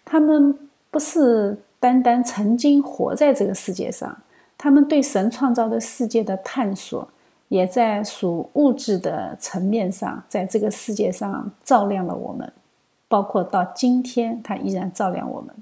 [0.06, 0.58] 他们
[0.90, 4.18] 不是单单曾经活在这个世界上，
[4.58, 7.06] 他们对神创造的世界的探索，
[7.50, 12.54] 也在属物质的层面上，在这个世界上照亮了我们，
[13.10, 15.54] 包括到今天，他依然照亮我们。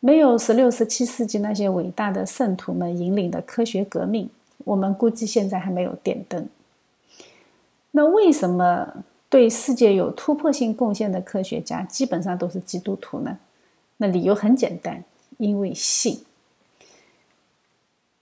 [0.00, 4.28] 没有十六、十七世纪那些伟大的圣徒们引领的科学革命，
[4.64, 6.48] 我们估计现在还没有电灯。
[7.92, 13.38] 那为什么对世界有突破性贡献的科学家基本上都是基督徒呢？
[13.96, 15.02] 那理由很简单，
[15.38, 16.24] 因为信。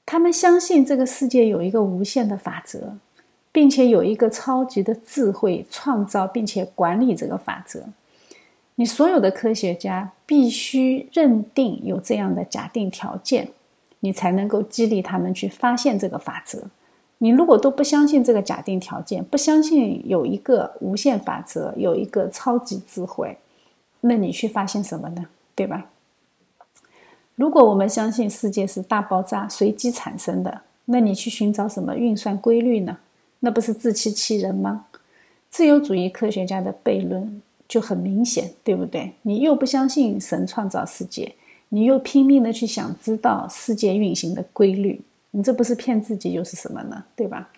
[0.04, 2.98] 他们相信这个世界有一个无限的法则，
[3.50, 7.84] 并且有一个超级的智慧创造并且管理这个法则。
[8.76, 13.48] 你所有的科学家必须认定有这样的假定条件，
[14.00, 16.68] 你才能够激励他们去发现这个法则。
[17.18, 23.36] 你如果都不相信这个假定条件，不相信有一个无限法则，有一个超级智慧，
[24.00, 25.26] 那你去发现什么呢？
[25.54, 25.90] 对吧？
[27.34, 32.98] 如果我们相信世界是大爆炸随机产生的，那你去寻找什么运算规律呢？
[33.40, 34.86] 那不是自欺欺人吗？
[35.50, 37.42] 自由主义科学家的悖论。
[37.68, 39.12] 就很明显，对不对？
[39.20, 41.34] 你又不相信神创造世界，
[41.68, 47.04] 你又拼命的去想知道世界运行的规律，你这不是骗自己又是什么呢？
[47.14, 47.50] 对吧？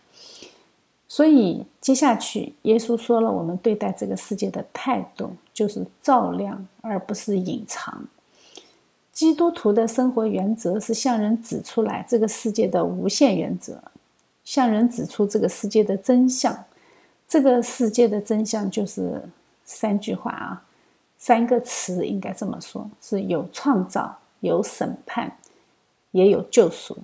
[1.09, 8.07] 所以接下去，耶稣说了，我们对待这个世界的态度就是照亮，而不是隐藏。
[9.13, 13.83] 基督徒的生活原则是向人指出来这个世界的无限原则，
[14.45, 16.65] 向人指出这个世界的真相。
[17.29, 19.23] 这个世界的真相就是。
[19.73, 20.65] 三句话啊，
[21.17, 25.37] 三个词应该这么说：是有创造，有审判，
[26.11, 26.99] 也有救赎。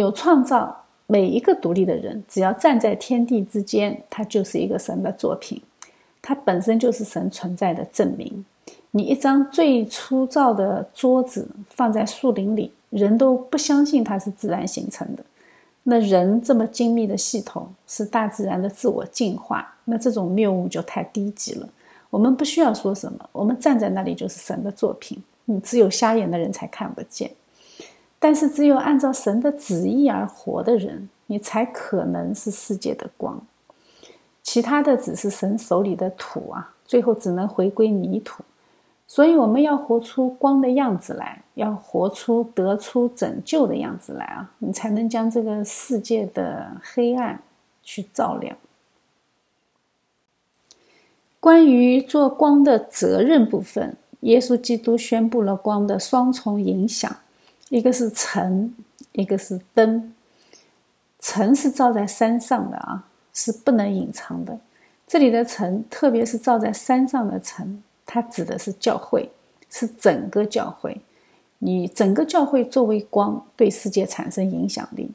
[0.00, 5.62] 有创造，每一个独立的人，只要站在天地之间，他就是一个神的作品，
[6.20, 8.44] 它本身就是神存在的证明。
[8.90, 15.24] 你一张最粗糙的桌子放在树林里，人都不相信它是自然形成的。
[15.84, 21.66] 那人这么精密的系统是大自然的自我进化，那这种谬误就太低级了。
[22.10, 25.22] 我们不需要说什么，我们站在那里就是神的作品。
[25.46, 27.30] 你只有瞎眼的人才看不见，
[28.18, 33.40] 但是只有按照神的旨意而活的人，你才可能是世界的光。
[34.42, 38.42] 其他的只是神手里的土啊，最后只能回归泥土。
[39.08, 44.50] 所以我们要活出光的样子来，要活出得出拯救的样子来啊！
[44.58, 47.40] 你才能将这个世界的黑暗
[47.84, 48.56] 去照亮。
[51.38, 57.16] 关于做光的责任部分，耶稣基督宣布了光的双重影响：
[57.68, 58.74] 一个是晨，
[59.12, 60.12] 一个是灯。
[61.18, 64.58] 晨是照在山上的啊，是不能隐藏的。
[65.06, 67.82] 这里的晨，特别是照在山上的晨。
[68.04, 69.28] 它指的是教会，
[69.68, 71.00] 是整个教会。
[71.58, 75.10] 你整个教会作为光，对世界产生影响力。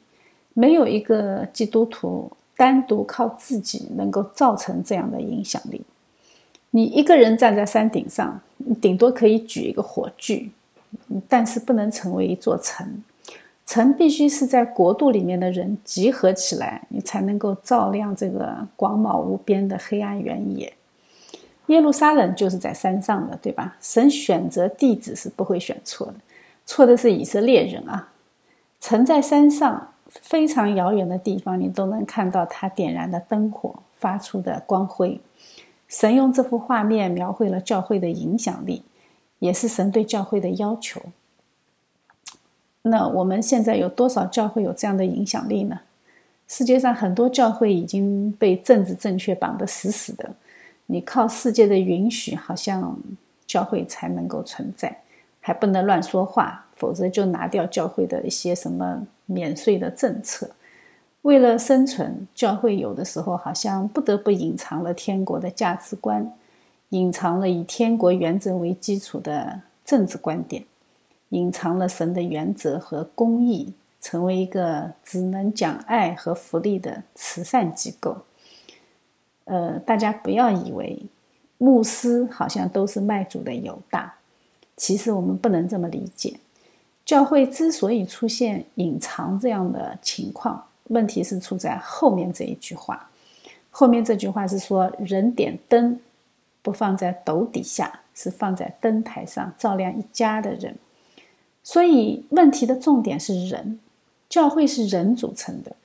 [0.52, 5.80] 没有一个基督徒单独靠自己能够造成这样的影响力。
[6.72, 10.50] 你一个人站在山顶上，你顶多可以举一个火炬，
[11.28, 13.02] 但是不能成为一座城。
[13.64, 20.72] 城必须是在国度里面的人集合起来，你才能够照亮这个广袤无边的黑暗原野。
[21.66, 23.76] 耶路撒冷就是在山上的，对吧？
[23.80, 26.14] 神选择地址是不会选错的，
[26.66, 28.10] 错的是以色列人啊。
[28.80, 35.20] 城在山上，非常遥远的地方，你都能看到它点燃的灯火发出的光辉。
[35.88, 38.82] 神用这幅画面描绘了教会的影响力，
[39.42, 41.02] 也是神对教会的要求。
[42.82, 45.80] 那我们现在有多少教会有这样的影响力呢？
[46.46, 50.30] 世界上很多教会已经被政治正确绑得死死的。
[50.86, 52.96] 你靠世界的允许，好像
[53.44, 55.00] 教会才能够存在，
[55.40, 60.50] 还不能乱说话，否则就拿掉教会的一些什么免税的政策。
[61.22, 66.32] 为了生存，教会有的时候好像不得不隐藏了天国的价值观，
[66.92, 70.64] 隐藏了以天国原则为基础的政治观点，
[71.30, 78.18] 隐藏了神的原则和公义，成为一个只能讲爱和福利的慈善机构。
[79.44, 80.98] 呃，大家不要以为。
[81.58, 84.12] 牧师好像都是卖主的犹大，
[84.76, 86.34] 其实我们不能这么理解。
[87.06, 93.08] 教会之所以出现隐藏这样的情况，问题是出在后面这一句话。
[93.70, 96.00] 后面这句话是说，人点灯
[96.62, 100.76] 不放在斗底下，是放在灯台上照亮一家的人。
[101.62, 103.78] 所以问题的重点是人，
[104.28, 105.76] 教会是人组成的，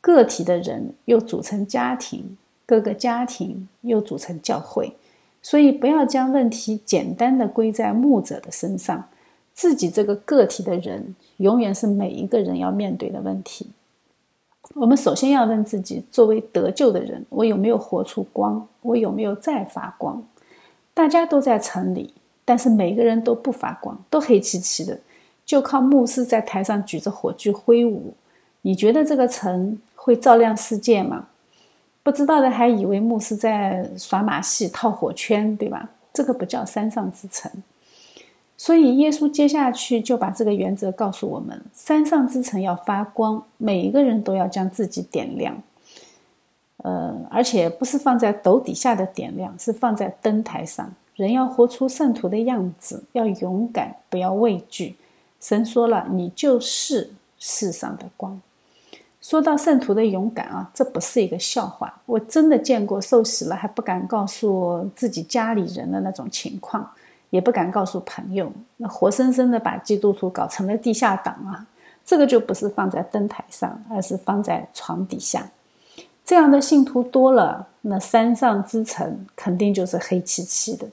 [0.00, 4.94] 个体的人又组成家庭，各个家庭又组成教会。
[5.42, 9.08] 所以，不要将问题简单的归在牧者的身上，
[9.54, 13.68] 自己这个个体的人，永远是每一个人要面对的问题。
[14.74, 18.66] 我们首先要问自己：作为得救的人，我有没有活出光？
[18.82, 20.22] 我有没有在发光？
[20.92, 22.12] 大家都在城里，
[22.44, 24.98] 但是每个人都不发光，都黑漆漆的，
[25.44, 28.14] 就靠牧师在台上举着火炬挥舞。
[28.62, 31.28] 你觉得这个城会照亮世界吗？
[32.02, 35.90] 不知道的还以为牧师在耍马戏、套火圈，对吧？
[36.12, 37.50] 这个不叫山上之城。
[38.56, 45.62] 所以耶稣接下去就把这个原则告诉我们：山上之城要发光，每一个人都要将自己点亮。
[46.78, 50.94] 呃，而且不是放在斗底下的点亮，是放在灯台上。
[51.16, 54.96] 人要活出圣徒的样子，要勇敢，不要畏惧。
[55.40, 58.40] 神说了：“你就是世上的光。”
[59.20, 62.00] 说到圣徒的勇敢啊，这不是一个笑话。
[62.06, 66.88] 我真的见过受洗了还不敢告诉自己家里人的那种情况，
[67.36, 71.64] 也不敢告诉朋友，那活生生的把基督徒搞成了地下党啊！
[72.04, 75.48] 这个就不是放在灯台上，而是放在床底下。
[76.24, 80.88] 这样的信徒多了，那山上之城肯定就是黑漆漆的。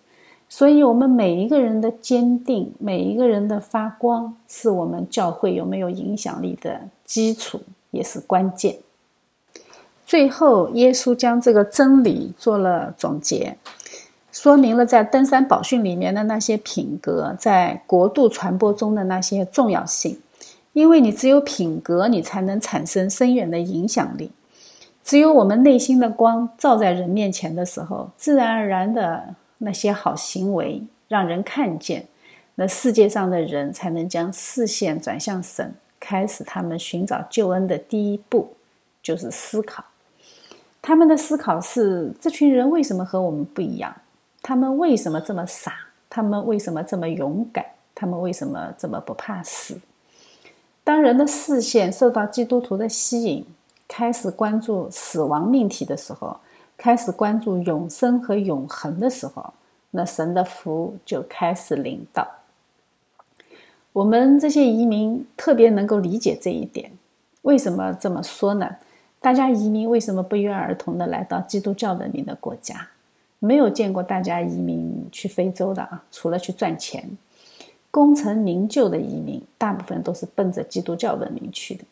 [0.47, 7.59] 所以，我们每一个人的坚定，每一个人的发光，是我们教会有没有影响力的基础。
[7.93, 8.75] 也是关键。
[10.03, 13.55] 最后，耶稣将这个真理做了总结，
[14.33, 20.19] 说明了在登山宝训里面的那些品格在国度传播中的那些重要性。
[20.73, 24.31] 因为你只有品格，你才能产生深远的影响力。
[25.03, 32.07] 只有我们内心的光照在人面前的时候，自然而然的那些好行为让人看见，
[32.55, 35.75] 那世界上的人才能将视线转向神。
[35.99, 38.55] 开始，他们寻找救恩的第一步
[39.03, 39.85] 就是思考。
[40.81, 43.95] 他们的思考是：这群人为什么和我们不一样？
[44.43, 45.73] 他们为什么这么傻？
[46.09, 47.65] 他们为什么这么勇敢？
[47.95, 49.79] 他们为什么这么不怕死？
[50.83, 53.45] 当人的视线受到基督徒的吸引，
[53.87, 56.37] 开始关注死亡命题的时候，
[56.77, 59.53] 开始关注永生和永恒的时候，
[59.91, 62.27] 那神的福就开始临到。
[63.93, 66.91] 我们这些移民特别能够理解这一点。
[67.43, 68.75] 为什么这么说呢？
[69.21, 72.89] 大家移民为什么不约而同的来到基督教文明的国家？
[73.43, 77.17] 没有见过大家移民去非洲的啊，除了去赚钱。
[77.91, 81.83] 功成名就的移民，大部分都是奔着基督教文明去的。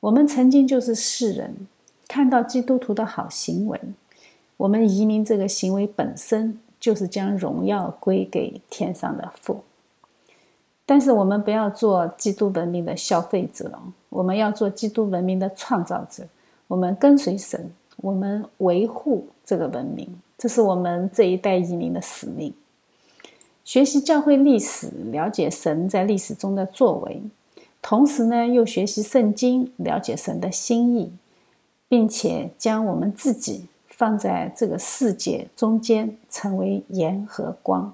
[0.00, 1.54] 我们曾经就是世人，
[2.08, 3.80] 看到基督徒的好行为，
[4.56, 9.62] 我们移民这个行为本身就是将荣耀归给天上的父。
[10.84, 13.70] 但是我们不要做基督文明的消费者，
[14.08, 16.24] 我们要做基督文明的创造者。
[16.66, 22.52] 我们跟随神，我们维护这个文明，这是我们这一代移民的使命。
[23.64, 27.20] 学习教会历史，了解神在历史中的作为，
[27.82, 31.12] 同时呢，又学习圣经，了解神的心意，
[31.88, 37.92] 并且将我们自己放在这个世界中间，成为盐和光，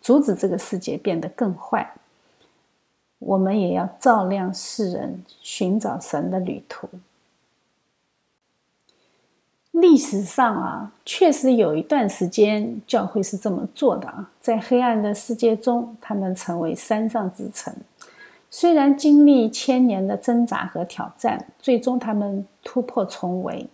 [0.00, 1.94] 阻止这个世界变得更坏。
[3.18, 6.88] 我们也要照亮世人寻找神的旅途。
[9.80, 17.72] 历史上啊，确实有一段时间教会是这么做的啊，在黑暗的世界中，他们成为山上之城。
[18.50, 23.66] 虽然经历千年的挣扎和挑战，最终他们突破重围，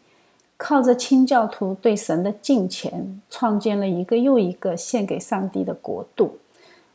[0.56, 6.36] 靠着清教徒对神的敬虔，创建了一个又一个献给上帝的国度。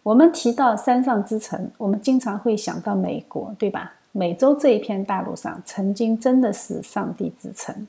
[0.03, 3.93] 我们提到山上之城，我们经常会想到美国，对吧？
[4.11, 7.87] 美洲这一片大陆上，曾经真的是上帝之城。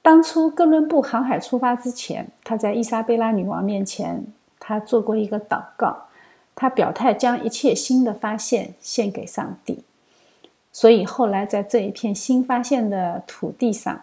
[0.00, 4.24] 当初哥伦布航海出发之前，他在伊莎贝拉女王面前，
[4.58, 6.06] 他做过一个祷告，
[6.54, 9.84] 他表态将一切新的发现献给上帝。
[10.72, 14.02] 所以后来在这一片新发现的土地上，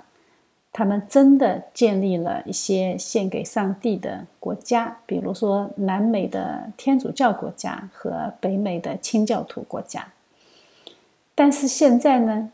[0.72, 10.06] 他们真的建立了一些献给上帝的国家，比如说南美的天主教国家和北美的清教徒国家。
[11.34, 12.52] 但是现在呢，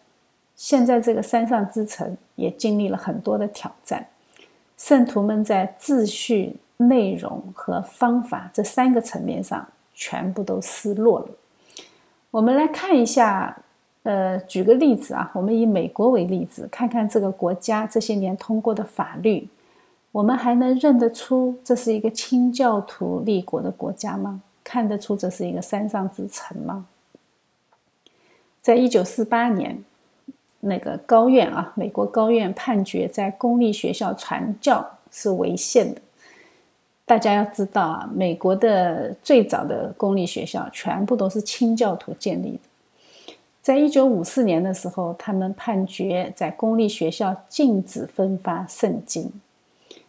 [0.61, 4.05] 现在这个山上之城也经历了很多的挑战，
[4.77, 11.29] 圣徒们在秩序、内容和方法这三个层面上全部都失落了。
[12.29, 13.57] 我们来看一下。
[14.03, 19.47] 呃，举个例子啊，我们以美国为例子，看看这个国家这些年通过的法律，
[20.11, 24.41] 我们还能认得出这是一个清教徒立国的国家吗？
[24.63, 26.87] 看得出这是一个山上之城吗？
[28.59, 29.83] 在一九四八年，
[30.61, 36.01] 那个高院啊，美国高院判决在公立学校传教是违宪的。
[37.05, 42.59] 大家要知道啊，美国的最早的公立学校全部都是清教徒建立的。
[43.61, 49.25] 在一九五四年的时候，他们判决在公立学校禁止分发圣经；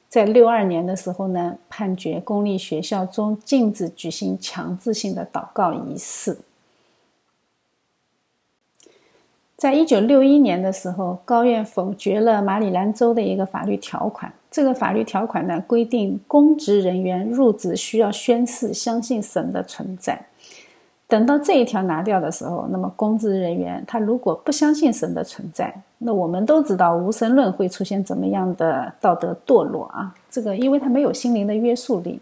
[0.08, 6.34] 在六二年的时候呢，判决公立学校中禁止举行强制性的祷告仪式；
[9.62, 14.32] 在一九六一年的时候，高院否决了马里兰州的一个法律条款。
[14.50, 20.20] 这个法律条款呢，规定公职人员入职需要宣誓相信神的存在。
[21.06, 30.12] 等到这一条拿掉的时候，那么公职人员他如果不相信神的存在，那我们都知道无神论会出现怎么样的道德堕落啊？
[30.28, 32.20] 这个因为他没有心灵的约束力。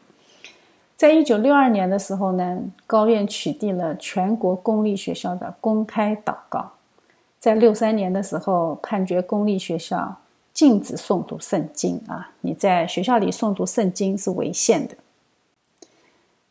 [0.94, 6.72] 在一九六二年的时候呢，高院取缔了全国公立学校的公开祷告。
[7.40, 10.14] 在六三年的时候，判决公立学校
[10.52, 14.94] 禁止诵读圣经啊，你在学校里诵读圣经是违宪的。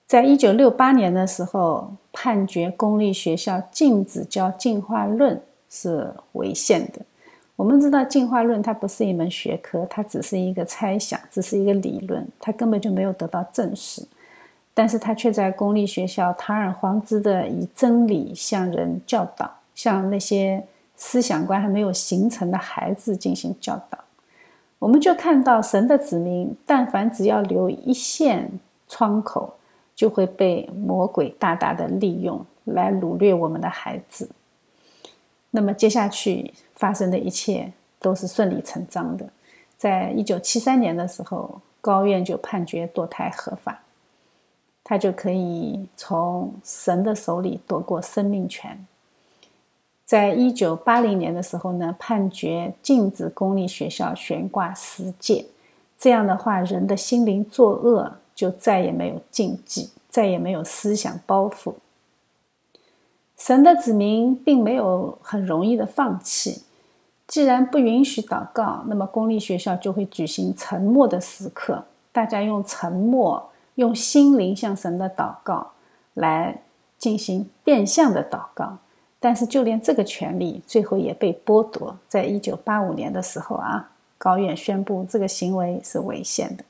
[0.08, 7.02] 在一九六八年的时候，判决公立学校禁止教进化论是违宪的。
[7.56, 14.02] 我们知道进化论它不是一门学科，它只是一个猜想，只是一个理论，它根本就没有得到证实。
[14.74, 20.64] 但是它却在公立学校堂而皇之的以真理向人教导，向那些
[21.00, 23.98] 思想观还没有形成的孩子进行教导。
[24.78, 29.56] 我们就看到神的子民，但凡只要留一线窗口。
[30.00, 34.30] 就会被魔鬼大大的利用来掳掠我们的孩子。
[35.52, 39.28] 那么接下去发生的一切都是顺理成章的。
[39.76, 43.82] 在一九七三年的时候，高院就判决堕胎合法，
[44.86, 48.88] 他就可以从神的手里夺过生命权。
[50.10, 55.46] 在一九八零年的时候呢，判决禁止公立学校悬挂十诫，
[56.00, 58.12] 这样的话，人的心灵作恶。
[58.34, 61.74] 就再也没有禁忌，再也没有思想包袱。
[63.38, 66.64] 神的子民并没有很容易的放弃。
[67.28, 71.84] 既然不允许祷告，那么公立学校就会举行沉默的时刻，
[72.14, 75.72] 大家用沉默、用心灵向神的祷告
[76.14, 76.62] 来
[76.98, 78.78] 进行变相的祷告。
[79.20, 81.94] 但是，就连这个权利最后也被剥夺。
[82.08, 86.64] 在一九八五年的时候啊，高院宣布这个行为是违宪的。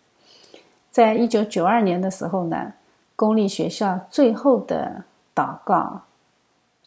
[0.90, 2.74] 在一九九二年的时候呢，
[3.16, 5.04] 公立学校最后的
[5.36, 6.02] 祷告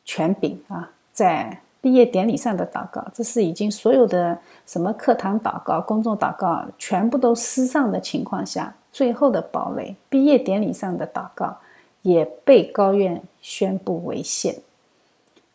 [0.05, 4.37] 权柄啊，在毕业典礼上的祷告，这是已经所有的
[4.67, 11.57] 什么课堂祷告、公众祷告全部都失上的情况下，最后的堡垒——毕业典礼上的祷告，
[12.03, 14.57] 也被高院宣布违宪。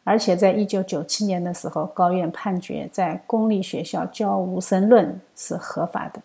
[0.08, 6.22] 而且在一九九七年的时候，高院判决在公立学校教无神论是合法的。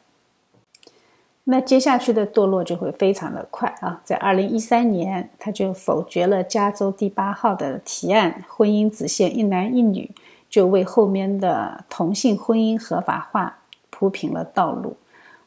[1.43, 4.01] 那接下去的堕落就会非常的快啊！
[4.05, 10.09] 在二零一三年，他就否决了加州第八号的提案，婚姻只限一男一女，
[10.49, 13.59] 就为后面的同性婚姻合法化
[13.91, 14.97] 铺平了道路。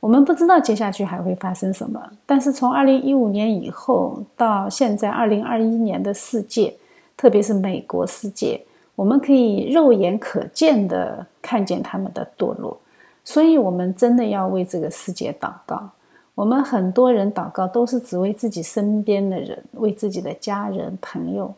[0.01, 6.75] 我们不知道接下去还会发生什么，但是从二零一五年以后到现在二零二一年的世界，
[7.17, 8.59] 特别是美国世界，
[8.95, 12.77] 我们可以肉眼可见的看见他们的堕落。
[13.23, 15.89] 所以，我们真的要为这个世界祷告。
[16.35, 21.51] 我们很多人祷告都是只为自己身边的人，为自己的家人、朋友，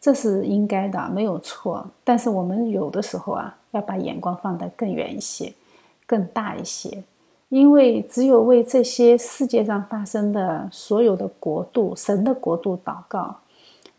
[0.00, 1.84] 这是应该的，没有错。
[2.04, 5.52] 但是，我们有的时候啊，要把眼光放得更远一些，
[6.06, 7.02] 更大一些。
[7.48, 13.34] 因为只有为这些世界上发生的所有的国度、神的国度祷告，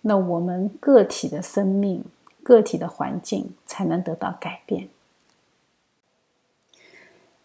[0.02, 2.04] 那我们个体的生命、
[2.44, 4.88] 个体的环境才能得到改变。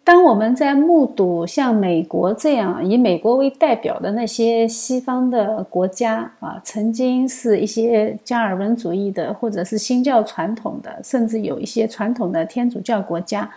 [0.06, 13.50] 当我们在目睹像美国这样以美国为代表的那些西方的国家啊，曾经是一些加尔文主义的，或者是新教传统的，甚至有一些传统的天主教国家，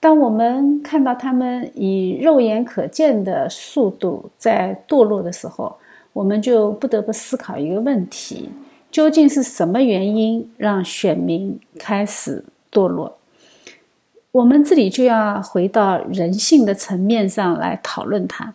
[0.00, 5.76] 当我们看到他们以肉眼可见的速度在堕落的时候，
[6.12, 8.50] 我们就不得不思考一个问题：
[8.90, 13.16] 究竟是什么原因让选民开始堕落？
[14.32, 18.54] 我们这里就要回到人性的层面上来讨论它。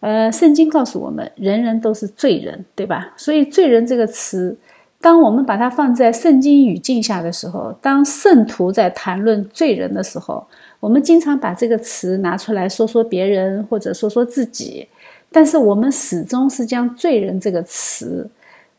[0.00, 3.14] 呃，圣经告诉我们，人人都是罪人，对吧？
[3.16, 4.54] 所以“罪人”这个词，
[5.00, 10.46] 当我们把它放在圣经语境下的时候，当圣徒在谈论罪人的时候，
[10.80, 14.86] 我们经常把这个词拿出来说说别人，或者说说自己，
[15.34, 18.30] 但是我们始终是将“罪人”这个词。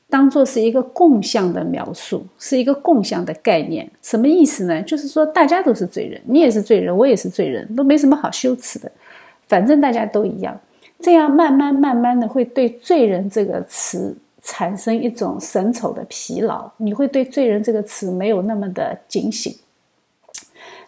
[0.07, 4.81] 当做是一个共相的描述，是一个共相的概念，什么意思呢？
[4.83, 8.89] 就是说大家都是罪人，你也是罪人，我也是罪人，都没什么好羞耻的，
[9.47, 10.57] 反正大家都一样。
[10.99, 19.53] 这样慢慢慢慢的会对“罪人”这个词产生一种审丑的疲劳，你会对“罪人”这个词没有那么的警醒。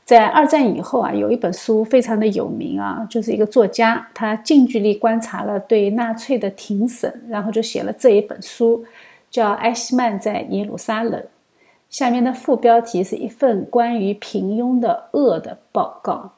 [0.07, 8.85] 在二战以后啊，有一本书非常的有名啊，就是一个作家，他近距离观察了对纳粹的庭审，然后就写了这一本书。
[9.29, 11.21] 叫埃希曼在耶路撒冷。
[11.89, 16.31] 下面的副标题是一份关于平庸的恶的报告。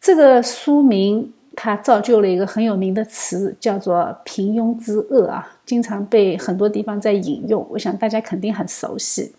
[0.00, 7.66] 这个书名它造就了一个很有名的词，叫做“平庸之恶”啊，经常被很多地方在引用。
[7.68, 9.30] 我想大家肯定很熟悉。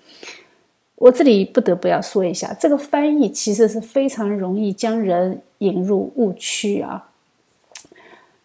[1.01, 7.09] 我这里不得不要说一下，这个翻译其实是非常容易将人引入误区啊。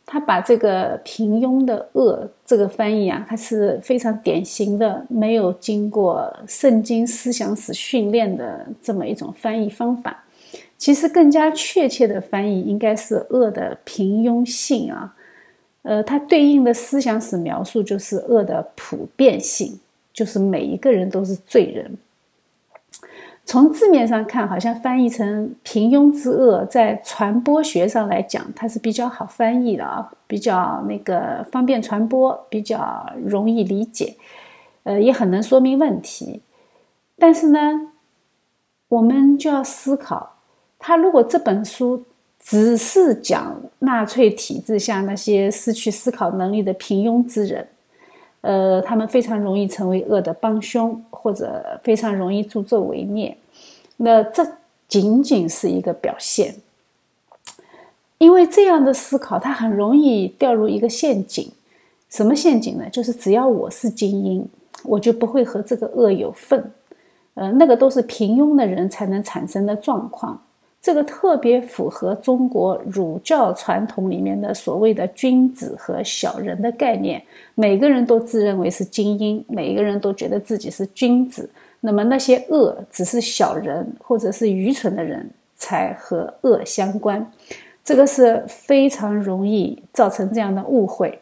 [0.06, 10.24] 他把这个平庸的恶这个翻译啊，它是非常典型的，没有经过圣经思想史训练的这么一种翻译方法。
[10.78, 15.14] 其实更加确切的翻译应该是恶的平庸性啊，
[15.82, 19.78] 呃，它对应的思想史描述就是恶的普遍性，
[20.14, 21.98] 就是每一个人都是罪人。
[23.44, 34.16] 从字面上看，好像翻译成“平庸之恶”，在传播学上来讲，它是比较好翻译的啊，比较那个方便传播，比较容易理解，
[34.82, 36.42] 呃，也很能说明问题。
[37.16, 37.92] 但是呢，
[38.88, 40.38] 我们就要思考，
[40.78, 42.04] 他如果这本书
[42.40, 47.68] 只是讲纳粹体制下那些失去思考能力的平庸之人。
[48.42, 53.36] 呃，他们非常容易成为恶的帮凶，或者非常容易助纣为虐。
[53.96, 54.46] 那这
[54.86, 56.54] 仅仅是一个表现，
[58.18, 61.50] 因为这样的思考，它很容易掉入一个陷阱。
[62.08, 62.88] 什么陷阱呢？
[62.92, 64.48] 就是只要我是精英，
[64.84, 66.72] 我就不会和这个恶有份。
[67.34, 70.40] 呃，那个都是平庸的人才能产生的状况。
[70.86, 77.20] 这个特别符合中国儒教传统里面的所谓的君子和小人的概念。
[77.56, 81.50] 每个人都自认为是精英，每一个人都觉得自己是君子。
[81.80, 87.32] 那么那些恶只是小人或者是愚蠢的人才和恶相关，
[87.84, 91.18] 这个是非常容易造成这样的误会。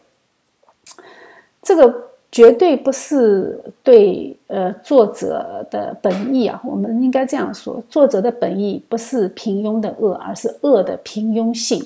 [1.62, 2.10] 这个。
[2.34, 11.80] 绝对不是对呃作者的本意啊，我们应该这样说：作者的本意不是平庸的恶，而是恶的平庸性。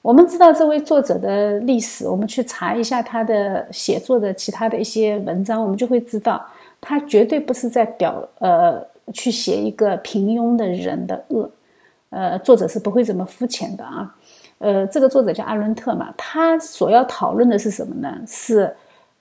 [0.00, 6.40] 我们知道这位作者的历史，我们去查一下他的写作的其他的一些文章，我们就会知道，
[6.80, 8.80] 他绝对不是在表呃
[9.12, 11.50] 去写一个平庸的人的恶，
[12.10, 14.14] 呃，作者是不会这么肤浅的啊。
[14.58, 18.16] 呃，这个作者叫阿伦特嘛，他所要讨论的是什么呢？
[18.24, 18.72] 是。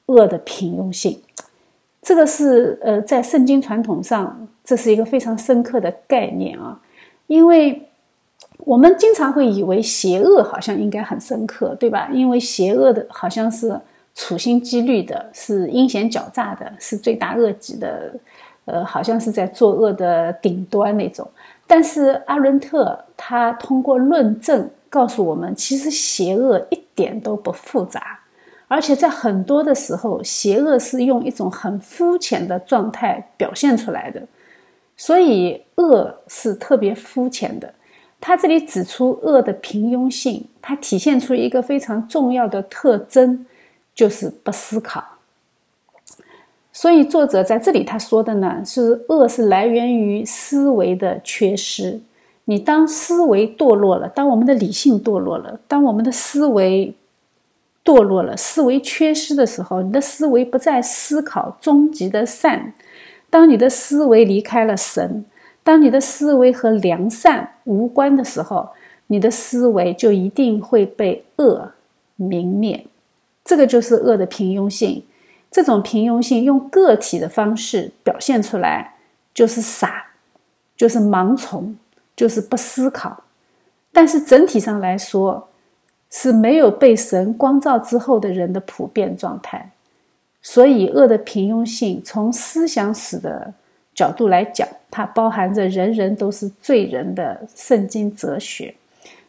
[0.09, 1.21] 恶的平庸性，
[2.01, 6.79] 这个是呃，在圣经传统上，这是一个非常深刻的概念啊。
[7.27, 7.87] 因为
[8.65, 12.09] 我们经常会以为邪恶好像应该很深刻，对吧？
[12.11, 13.79] 因为邪恶的好像是
[14.15, 18.11] 处心积虑的，是阴险狡诈的，是罪大恶极的，
[18.65, 21.27] 呃，好像是在作恶的顶端那种。
[21.67, 28.18] 但是阿伦特他通过论证告诉我们，其实邪恶一点都不复杂。
[28.69, 34.21] 而且在很多的时候，邪恶是用一种很肤浅的状态表现出来的，
[34.95, 37.73] 所以恶是特别肤浅的。
[38.21, 43.43] 他这里指出恶的平庸性，它体现出一个非常重要的特征，
[43.95, 45.03] 就是不思考。
[46.71, 51.99] 所以作者在这里他说的呢，是恶是来源于思维的缺失。
[52.45, 56.93] 你当思维堕落了，当我们的理性堕落了，当我们的思维。
[57.83, 62.73] 堕落了，思维缺失的时候，你的思维不再思考终极的善。
[63.29, 65.25] 当你的思维离开了神，
[65.63, 68.69] 当你的思维和良善无关的时候，
[69.07, 71.71] 你的思维就一定会被恶
[72.17, 72.85] 泯灭。
[73.43, 75.03] 这个就是恶的平庸性。
[75.51, 78.95] 这种平庸性用个体的方式表现出来，
[79.33, 80.05] 就是傻，
[80.77, 81.75] 就是盲从，
[82.15, 83.23] 就是不思考。
[83.91, 85.49] 但是整体上来说，
[86.09, 89.71] 是没有被神光照之后的人的普遍状态。
[90.41, 93.53] 所以，恶的平庸性从思想史的
[93.93, 98.73] 角度来讲，它包含着人人都是罪人的圣经哲学。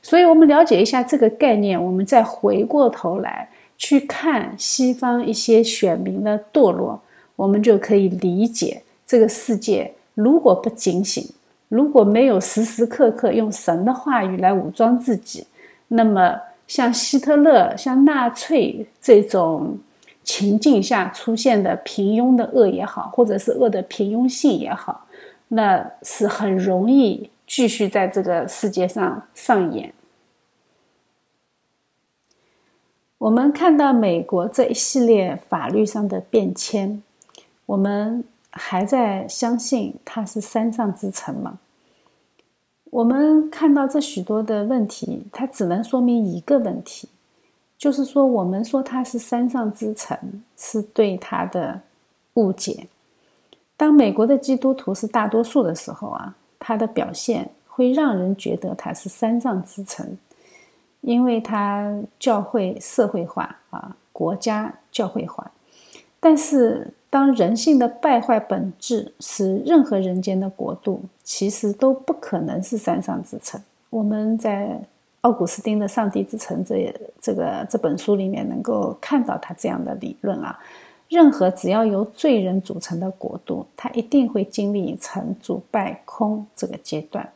[0.01, 7.03] 所以，我们了解一下这个概念，我们再回过头来去看西方一些选民的堕落，
[7.35, 11.29] 我们就可以理解这个世界如果不警醒，
[11.69, 15.47] 如果没有时时刻刻用神的话语来武装自己，
[15.89, 16.41] 那么
[16.71, 19.79] 像希特勒、像纳粹这种。
[20.23, 25.07] 情境下出现的平庸的恶也好，或者是恶的平庸性也好，
[25.49, 29.93] 那是很容易继续在这个世界上上演。
[33.19, 37.03] 我们看到美国这一系列法律上的变迁，
[37.67, 41.59] 我们还在相信它是山上之城吗？
[42.91, 47.09] 我们看到这许多的问题，它只能说明一个问题。
[47.79, 50.19] 就是说，我们说它是山上之城，
[50.57, 51.81] 是对它的
[52.35, 52.87] 误解。
[53.77, 60.19] 当美国的基督徒是大多数的时候啊，它的表现会让人觉得它是山上之城，
[61.01, 65.51] 因为它教会社会化啊，国家教会化。
[66.19, 74.81] 但是，当人性的败坏本质使任何人间的国度其实都不可能是山上之城，我们在。
[75.23, 76.91] 奥古斯丁的《上帝之城》这
[77.21, 80.59] 这个这本书里面能够看到他这样的理论啊，
[81.11, 87.31] 任何只要由罪人组成的国度，它一定会经历成主败空这个阶段。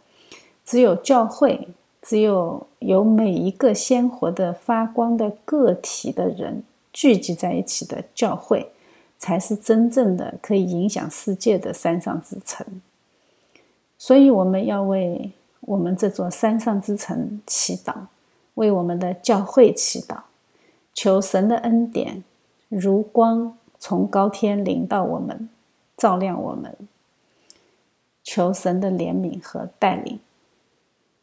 [0.65, 1.69] 只有教会，
[2.01, 8.67] 只有有每一个鲜活的发光的个体的人聚集在一起的教会，
[9.25, 12.67] 才是真正的可以影响世界的山上之城。
[13.97, 15.33] 所以，我们要为。
[15.67, 17.95] 我们这座山上之城祈祷，
[18.53, 20.19] 为我们的教会祈祷，
[20.93, 22.23] 求神的恩典
[22.69, 25.49] 如光从高天临到我们，
[25.97, 26.77] 照亮我们。
[28.23, 30.21] 求神的怜悯和带领，